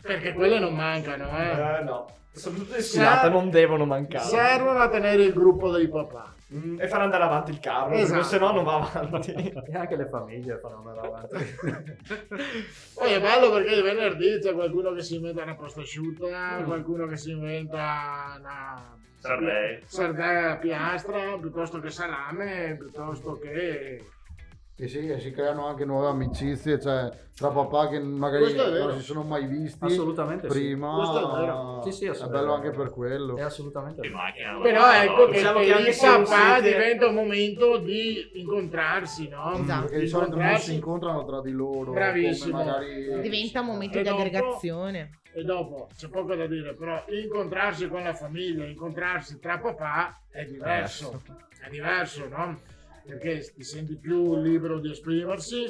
perché 0.00 0.32
quelle 0.32 0.58
non 0.58 0.74
mancano, 0.74 1.28
eh. 1.38 1.78
Eh, 1.78 1.82
no. 1.82 2.06
Soprattutto 2.34 2.74
le 2.76 2.80
sfilate 2.80 3.28
non 3.28 3.50
devono 3.50 3.84
mancare. 3.84 4.24
Servono 4.24 4.78
a 4.78 4.88
tenere 4.88 5.22
il 5.24 5.32
gruppo 5.34 5.70
dei 5.70 5.88
papà. 5.88 6.32
Mm, 6.54 6.80
E 6.80 6.88
far 6.88 7.00
andare 7.00 7.24
avanti 7.24 7.50
il 7.50 7.60
carro, 7.60 7.86
perché 7.88 8.02
Esatto. 8.02 8.22
se 8.24 8.38
no 8.38 8.52
non 8.52 8.64
va 8.64 8.90
avanti. 8.92 9.32
E 9.72 9.74
anche 9.76 9.96
le 9.96 10.06
famiglie 10.06 10.58
fanno 10.58 10.78
andare 10.84 11.06
avanti. 11.06 11.36
Poi 12.94 13.12
è 13.12 13.20
bello 13.20 13.50
perché 13.52 13.74
il 13.74 13.82
venerdì 13.82 14.38
c'è 14.40 14.52
qualcuno 14.52 14.92
che 14.92 15.02
si 15.02 15.14
inventa 15.16 15.42
una 15.42 15.54
prosciutta, 15.54 16.62
qualcuno 16.64 17.06
che 17.06 17.16
si 17.16 17.30
inventa 17.30 18.36
una 18.38 18.96
sardella 19.88 20.56
piastra, 20.56 21.38
piuttosto 21.38 21.78
che 21.80 21.90
salame, 21.90 22.76
piuttosto 22.76 23.38
che... 23.38 24.04
E 24.82 24.88
sì, 24.88 25.06
e 25.08 25.20
si 25.20 25.30
creano 25.30 25.64
anche 25.64 25.84
nuove 25.84 26.08
amicizie, 26.08 26.80
cioè 26.80 27.08
tra 27.36 27.50
papà 27.50 27.86
che 27.86 28.00
magari 28.00 28.52
è 28.52 28.78
non 28.80 28.98
si 28.98 29.04
sono 29.04 29.22
mai 29.22 29.46
visti 29.46 29.84
Assolutamente 29.84 30.50
sì. 30.50 30.58
prima. 30.58 30.96
Questo 30.96 31.18
è 31.18 31.40
vero. 31.40 31.80
Sì, 31.84 31.92
sì, 31.92 32.04
è 32.06 32.08
assolutamente. 32.08 32.28
bello 32.46 32.54
anche 32.54 32.70
per 32.76 32.90
quello. 32.90 33.36
È 33.36 33.42
assolutamente 33.42 34.00
vero. 34.00 34.16
macchina. 34.16 34.58
Però 34.60 34.92
ecco 34.92 35.26
che 35.26 35.32
Diciamo 35.34 35.58
che 35.60 35.88
il 35.88 35.96
papà 36.00 36.60
diventa 36.60 37.06
un 37.06 37.14
momento 37.14 37.76
di 37.76 38.30
incontrarsi, 38.40 39.28
no? 39.28 39.52
Esatto. 39.52 39.82
Perché 39.82 40.00
di 40.00 40.08
solito 40.08 40.36
non 40.36 40.56
si 40.56 40.74
incontrano 40.74 41.24
tra 41.26 41.40
di 41.40 41.52
loro. 41.52 41.92
Bravissimo. 41.92 42.56
magari... 42.56 43.20
Diventa 43.20 43.60
un 43.60 43.66
momento 43.66 43.98
E 43.98 44.02
di 44.02 44.08
dopo- 44.08 44.20
aggregazione. 44.20 45.10
E 45.32 45.44
dopo 45.44 45.88
c'è 45.96 46.08
poco 46.08 46.34
da 46.34 46.48
dire, 46.48 46.74
però 46.74 47.04
incontrarsi 47.06 47.86
con 47.86 48.02
la 48.02 48.14
famiglia, 48.14 48.64
incontrarsi 48.64 49.38
tra 49.38 49.60
papà 49.60 50.22
è 50.28 50.44
diverso. 50.44 51.22
È 51.64 51.68
diverso, 51.70 52.26
no? 52.26 52.58
Perché 53.04 53.52
ti 53.54 53.64
senti 53.64 53.96
più 53.96 54.36
libero 54.40 54.78
di 54.78 54.90
esprimersi, 54.90 55.64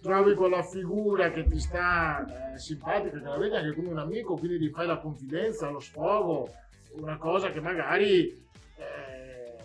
trovi 0.00 0.34
quella 0.34 0.62
figura 0.62 1.30
che 1.30 1.44
ti 1.44 1.58
sta 1.60 2.54
eh, 2.54 2.58
simpatica, 2.58 3.18
che 3.18 3.24
la 3.24 3.36
vedi 3.36 3.56
anche 3.56 3.74
come 3.74 3.88
un 3.88 3.98
amico, 3.98 4.36
quindi 4.36 4.58
gli 4.58 4.70
fai 4.70 4.86
la 4.86 4.98
confidenza, 4.98 5.68
lo 5.70 5.80
sfogo, 5.80 6.48
una 6.92 7.16
cosa 7.16 7.50
che 7.50 7.60
magari 7.60 8.46
eh, 8.76 9.56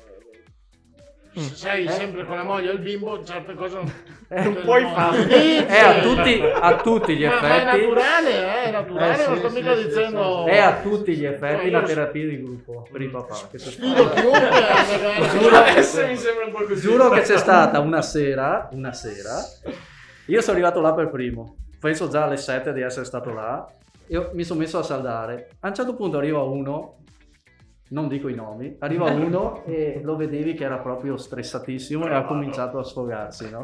se 1.33 1.55
sei 1.55 1.88
sempre 1.88 2.25
con 2.25 2.36
la 2.36 2.43
moglie 2.43 2.71
e 2.71 2.73
il 2.73 2.79
bimbo, 2.79 3.23
certe 3.23 3.53
cose 3.53 3.75
non, 3.75 3.93
non 4.41 4.62
puoi. 4.63 4.84
Dice. 5.28 5.65
È 5.67 5.80
a 5.80 6.02
tutti, 6.02 6.41
a 6.41 6.76
tutti 6.78 7.15
gli 7.15 7.26
Ma, 7.26 7.41
ma 7.41 7.48
è 7.48 7.62
effetti. 7.67 7.82
naturale, 7.82 8.30
eh, 8.32 8.63
è 8.63 8.72
naturale, 8.72 9.12
Eh, 9.13 9.17
sì, 9.17 9.28
non 9.30 9.38
sto 9.38 9.50
sì, 9.50 9.56
mica 9.56 9.76
sì, 9.76 9.86
dicendo... 9.88 10.46
È 10.46 10.58
a 10.58 10.80
tutti 10.82 11.15
gli 11.15 11.26
effetti 11.26 11.69
la 11.69 11.82
terapia 11.84 12.28
di 12.28 12.41
gruppo 12.41 12.88
per 12.91 13.02
il 13.02 13.10
papà. 13.10 13.36
Che 13.52 13.58
c'è 13.58 13.69
Sfido 13.69 13.96
stata. 14.10 14.22
chiunque 14.22 15.39
Giuro- 15.39 15.56
Adesso 15.58 16.08
mi 16.08 16.15
sembra 16.17 16.46
un 16.46 16.52
po' 16.52 16.63
così. 16.63 16.82
Giuro 16.82 17.10
che 17.10 17.22
c'è 17.22 17.38
stata 17.38 17.80
una 17.80 18.02
sera, 18.02 18.69
una 18.72 18.93
sera, 18.93 19.36
io 20.28 20.41
sono 20.41 20.54
arrivato 20.54 20.80
là 20.82 20.93
per 20.93 21.10
primo, 21.10 21.58
penso 21.80 22.08
già 22.08 22.24
alle 22.24 22.38
7 22.38 22.72
di 22.74 22.82
essere 22.82 23.06
stato 23.06 23.34
là, 23.34 23.67
io 24.08 24.30
mi 24.34 24.43
sono 24.43 24.60
messo 24.62 24.80
a 24.80 24.84
saldare, 24.84 25.50
a 25.60 25.67
un 25.67 25.76
certo 25.76 25.96
punto 25.96 26.17
arriva 26.17 26.41
uno, 26.43 26.98
non 27.89 28.08
dico 28.08 28.28
i 28.30 28.34
nomi, 28.36 28.76
arriva 28.80 29.06
uno 29.12 29.63
e 29.65 30.00
lo 30.04 30.15
vedevi 30.15 30.54
che 30.54 30.63
era 30.63 30.78
proprio 30.78 31.17
stressatissimo 31.17 32.08
e 32.08 32.13
ha 32.13 32.24
cominciato 32.24 32.80
a 32.80 32.84
sfogarsi, 32.84 33.50
no? 33.50 33.63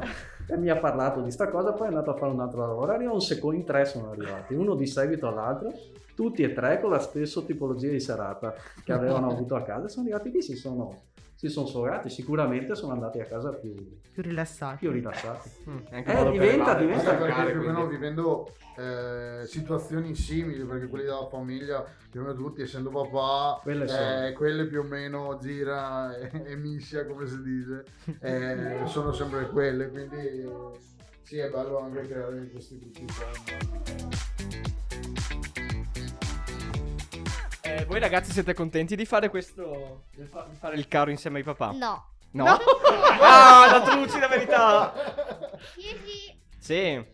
E 0.52 0.58
mi 0.58 0.70
ha 0.70 0.78
parlato 0.78 1.22
di 1.22 1.30
sta 1.30 1.48
cosa, 1.48 1.74
poi 1.74 1.86
è 1.86 1.90
andato 1.90 2.10
a 2.10 2.16
fare 2.16 2.32
un 2.32 2.40
altro 2.40 2.66
lavoro, 2.66 2.92
arriva 2.92 3.14
un 3.14 3.22
secondo, 3.22 3.56
in 3.56 3.66
tre 3.66 3.86
sono 3.86 4.10
arrivati, 4.10 4.56
uno 4.56 4.74
di 4.74 4.88
seguito 4.88 5.28
all'altro, 5.28 5.72
tutti 6.16 6.42
e 6.42 6.54
tre 6.54 6.82
con 6.82 6.90
la 6.90 6.98
stessa 6.98 7.42
tipologia 7.42 7.90
di 7.90 8.00
serata 8.00 8.56
che 8.84 8.92
avevano 8.92 9.30
avuto 9.30 9.56
a 9.56 9.62
casa, 9.62 9.88
sono 9.88 10.06
arrivati 10.06 10.32
lì, 10.32 10.42
si 10.42 10.56
sono 10.56 11.02
si 11.40 11.48
sono 11.48 11.68
sfogati, 11.68 12.10
sicuramente 12.10 12.76
sono 12.76 12.92
andati 12.92 13.22
a 13.22 13.24
casa 13.24 13.54
più, 13.54 13.74
Più 14.12 14.22
rilassati. 14.22 14.76
più 14.80 14.92
rilassati. 14.92 15.50
Mm, 15.70 15.78
Eh, 15.90 16.32
diventa- 16.32 16.74
diventa- 16.74 17.12
Anche 17.12 17.24
perché 17.34 17.52
più 17.52 17.62
o 17.62 17.64
meno 17.64 17.88
vivendo 17.88 18.54
eh, 18.76 19.44
situazioni 19.46 20.16
simili, 20.16 20.66
perché 20.66 20.88
quelli 20.88 21.06
della 21.06 21.30
famiglia, 21.30 21.86
più 22.12 22.20
o 22.20 22.24
meno 22.24 22.36
tutti, 22.36 22.62
essendo 22.62 22.90
papà, 22.90 23.62
Quelle 23.64 23.86
eh, 23.86 23.88
sono. 23.88 24.34
quelle 24.36 24.66
più 24.66 24.82
o 24.82 24.84
meno 24.84 25.38
gira 25.42 26.14
e, 26.18 26.30
e 26.46 26.56
miscia, 26.58 27.06
come 27.06 27.26
si 27.26 27.42
dice, 27.42 27.86
eh, 28.20 28.82
sono 28.88 29.14
sempre 29.14 29.48
quelle, 29.48 29.88
quindi 29.88 30.46
sì, 31.22 31.38
è 31.38 31.50
bello 31.50 31.80
anche 31.80 32.02
creare 32.02 32.50
questi 32.52 32.78
gruppi 32.80 33.06
qua. 33.06 34.89
Eh, 37.80 37.86
voi 37.86 38.00
ragazzi 38.00 38.32
siete 38.32 38.54
contenti 38.54 38.96
di 38.96 39.06
fare 39.06 39.30
questo? 39.30 40.04
Di 40.16 40.26
fa- 40.26 40.46
di 40.50 40.56
fare 40.58 40.76
il 40.76 40.88
carro 40.88 41.10
insieme 41.12 41.38
ai 41.40 41.44
papà? 41.44 41.72
No. 41.72 42.08
No? 42.32 42.46
ah, 43.22 43.68
la 43.72 43.82
truci, 43.82 44.20
la 44.20 44.28
verità! 44.28 44.94
Sì, 45.74 45.82
sì. 46.06 46.38
Sì. 46.60 47.06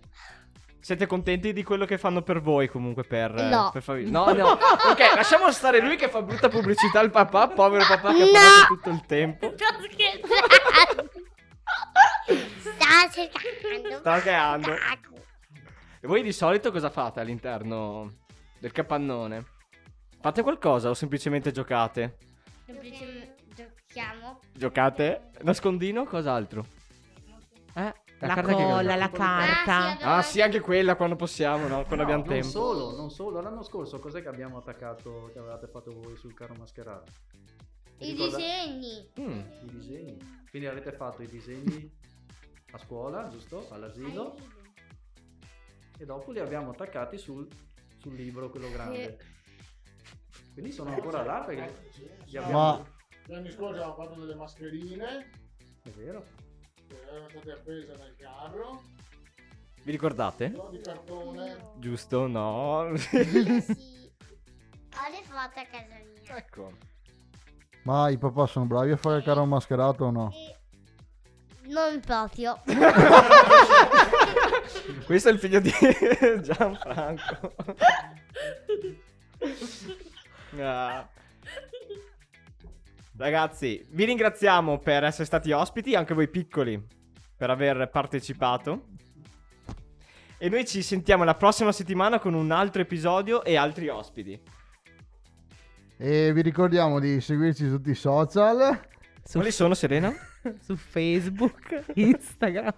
Siete 0.80 1.08
contenti 1.08 1.52
di 1.54 1.64
quello 1.64 1.86
che 1.86 1.98
fanno 1.98 2.22
per 2.22 2.42
voi 2.42 2.68
comunque 2.68 3.04
per... 3.04 3.34
eh, 3.36 3.50
No. 3.50 3.70
per 3.72 3.82
farvi- 3.82 4.10
No, 4.10 4.32
no. 4.34 4.50
Ok, 4.52 5.00
lasciamo 5.16 5.52
stare 5.52 5.80
lui 5.82 5.96
che 5.96 6.10
fa 6.10 6.22
brutta 6.22 6.48
pubblicità 6.50 7.00
al 7.00 7.10
papà, 7.12 7.48
povero 7.48 7.86
papà 7.86 8.14
che 8.14 8.22
ha 8.22 8.26
No. 8.26 8.32
parlato 8.32 8.68
tutto 8.68 8.90
il 8.90 9.06
tempo. 9.06 9.54
Sto 9.56 9.66
scherzando. 9.82 11.12
Sta 12.60 13.10
scherzando. 13.10 13.98
Sta 14.00 14.20
scherzando. 14.20 14.74
E 16.02 16.08
voi 16.08 16.22
di 16.22 16.32
solito 16.34 16.72
cosa 16.72 16.90
fate 16.92 17.20
all'interno 17.20 18.14
del 18.60 18.72
capannone? 18.72 19.46
Fate 20.26 20.42
qualcosa 20.42 20.90
o 20.90 20.96
semplicemente 20.96 21.52
giocate? 21.52 22.18
Semplicemente 22.66 23.36
giochiamo. 23.54 24.40
Giocate? 24.54 25.30
Nascondino 25.44 26.02
o 26.02 26.06
cos'altro? 26.06 26.66
Eh? 27.76 27.94
La 28.22 28.34
carta 28.34 28.56
che 28.56 28.64
colla, 28.64 28.96
la 28.96 29.12
carta. 29.12 30.00
Ah 30.00 30.24
sì, 30.24 30.42
anche 30.42 30.62
quella 30.62 30.96
quando 30.96 31.16
possiamo, 31.16 31.68
no? 31.68 31.84
Quando 31.84 31.98
No, 31.98 32.02
abbiamo 32.02 32.24
non 32.24 32.34
tempo. 32.34 32.48
solo, 32.48 32.96
non 32.96 33.12
solo. 33.12 33.40
L'anno 33.40 33.62
scorso 33.62 34.00
cos'è 34.00 34.24
che 34.24 34.28
abbiamo 34.28 34.58
attaccato, 34.58 35.30
che 35.32 35.38
avevate 35.38 35.68
fatto 35.68 35.92
voi 35.92 36.18
sul 36.18 36.34
carro 36.34 36.56
mascherato? 36.58 37.12
I 38.00 38.16
disegni. 38.16 39.12
Mm. 39.20 39.40
I 39.62 39.70
disegni. 39.70 40.18
Quindi 40.50 40.68
avete 40.68 40.92
fatto 40.92 41.22
i 41.22 41.28
disegni 41.28 41.88
a 42.72 42.80
scuola, 42.80 43.28
giusto? 43.28 43.68
All'asilo. 43.70 44.36
E 46.00 46.04
dopo 46.04 46.32
li 46.32 46.40
abbiamo 46.40 46.72
attaccati 46.72 47.16
sul, 47.20 47.48
sul 48.00 48.16
libro, 48.16 48.50
quello 48.50 48.72
grande. 48.72 49.34
Quindi 50.56 50.72
sono 50.72 50.92
ancora 50.94 51.22
là 51.24 51.44
perché 51.46 51.90
li 52.26 52.38
abbiamo... 52.38 52.58
Ma 52.60 52.84
Gli 53.28 53.34
anni 53.34 53.52
scorsi 53.52 53.74
avevamo 53.80 53.96
fatto 53.96 54.20
delle 54.20 54.36
mascherine 54.36 55.30
È 55.84 55.90
vero? 55.90 56.24
che 56.88 56.96
erano 57.08 57.28
state 57.30 57.52
appese 57.52 57.94
nel 57.98 58.16
carro, 58.18 58.82
Vi 59.84 59.92
ricordate? 59.92 60.48
no, 60.48 60.70
di 60.72 60.80
cartone. 60.80 61.58
Giusto? 61.78 62.28
No. 62.28 62.96
Sì. 62.96 63.18
Ho 64.96 65.10
le 65.10 65.24
foto 65.24 65.60
a 65.60 65.66
casa 65.70 65.98
mia. 66.24 66.38
ecco. 66.38 66.72
Ma 67.84 68.10
i 68.10 68.18
papà 68.18 68.48
sono 68.48 68.66
bravi 68.66 68.92
a 68.92 68.98
fare 68.98 69.18
il 69.18 69.24
carro 69.24 69.46
mascherato 69.46 70.06
o 70.06 70.12
no? 70.12 70.32
E 70.32 70.56
Non 71.68 72.00
proprio. 72.00 72.62
Questo 75.06 75.30
è 75.30 75.32
il 75.34 75.40
figlio 75.40 75.60
di 75.60 75.72
Gianfranco. 76.42 77.54
Ah. 80.60 81.08
Ragazzi, 83.18 83.86
vi 83.92 84.06
ringraziamo 84.06 84.80
per 84.80 85.04
essere 85.04 85.26
stati 85.26 85.52
ospiti, 85.52 85.96
anche 85.96 86.14
voi 86.14 86.28
piccoli, 86.28 86.82
per 87.38 87.50
aver 87.50 87.90
partecipato. 87.90 88.88
E 90.38 90.50
noi 90.50 90.66
ci 90.66 90.82
sentiamo 90.82 91.24
la 91.24 91.36
prossima 91.36 91.72
settimana 91.72 92.20
con 92.20 92.34
un 92.34 92.52
altro 92.52 92.82
episodio 92.82 93.44
e 93.44 93.56
altri 93.56 93.88
ospiti. 93.88 94.40
E 95.98 96.34
vi 96.34 96.42
ricordiamo 96.42 97.00
di 97.00 97.22
seguirci 97.22 97.66
su 97.66 97.78
tutti 97.78 97.92
i 97.92 97.96
social. 97.96 98.80
Su, 99.28 99.40
Quali 99.40 99.52
sono, 99.52 99.74
Serena? 99.74 100.14
su 100.64 100.76
Facebook, 100.76 101.86
Instagram 101.96 102.72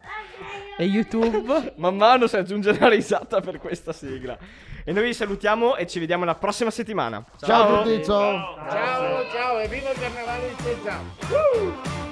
e 0.77 0.85
YouTube. 0.85 1.73
Man 1.75 1.97
mano 1.97 2.25
si 2.27 2.37
aggiunge 2.37 2.77
la 2.79 2.87
risata 2.87 3.41
per 3.41 3.59
questa 3.59 3.91
sigla. 3.91 4.37
E 4.85 4.93
noi 4.93 5.03
vi 5.03 5.13
salutiamo 5.13 5.75
e 5.75 5.85
ci 5.87 5.99
vediamo 5.99 6.23
la 6.23 6.35
prossima 6.35 6.71
settimana. 6.71 7.21
Ciao 7.41 7.79
a 7.79 7.83
tutti, 7.83 8.01
ciao. 8.05 8.55
Ciao, 8.69 9.29
ciao 9.29 9.59
e 9.59 9.67
viva 9.67 9.91
il 9.91 9.99
carnevale 9.99 10.47
di 10.47 10.63
Cezza! 10.63 12.06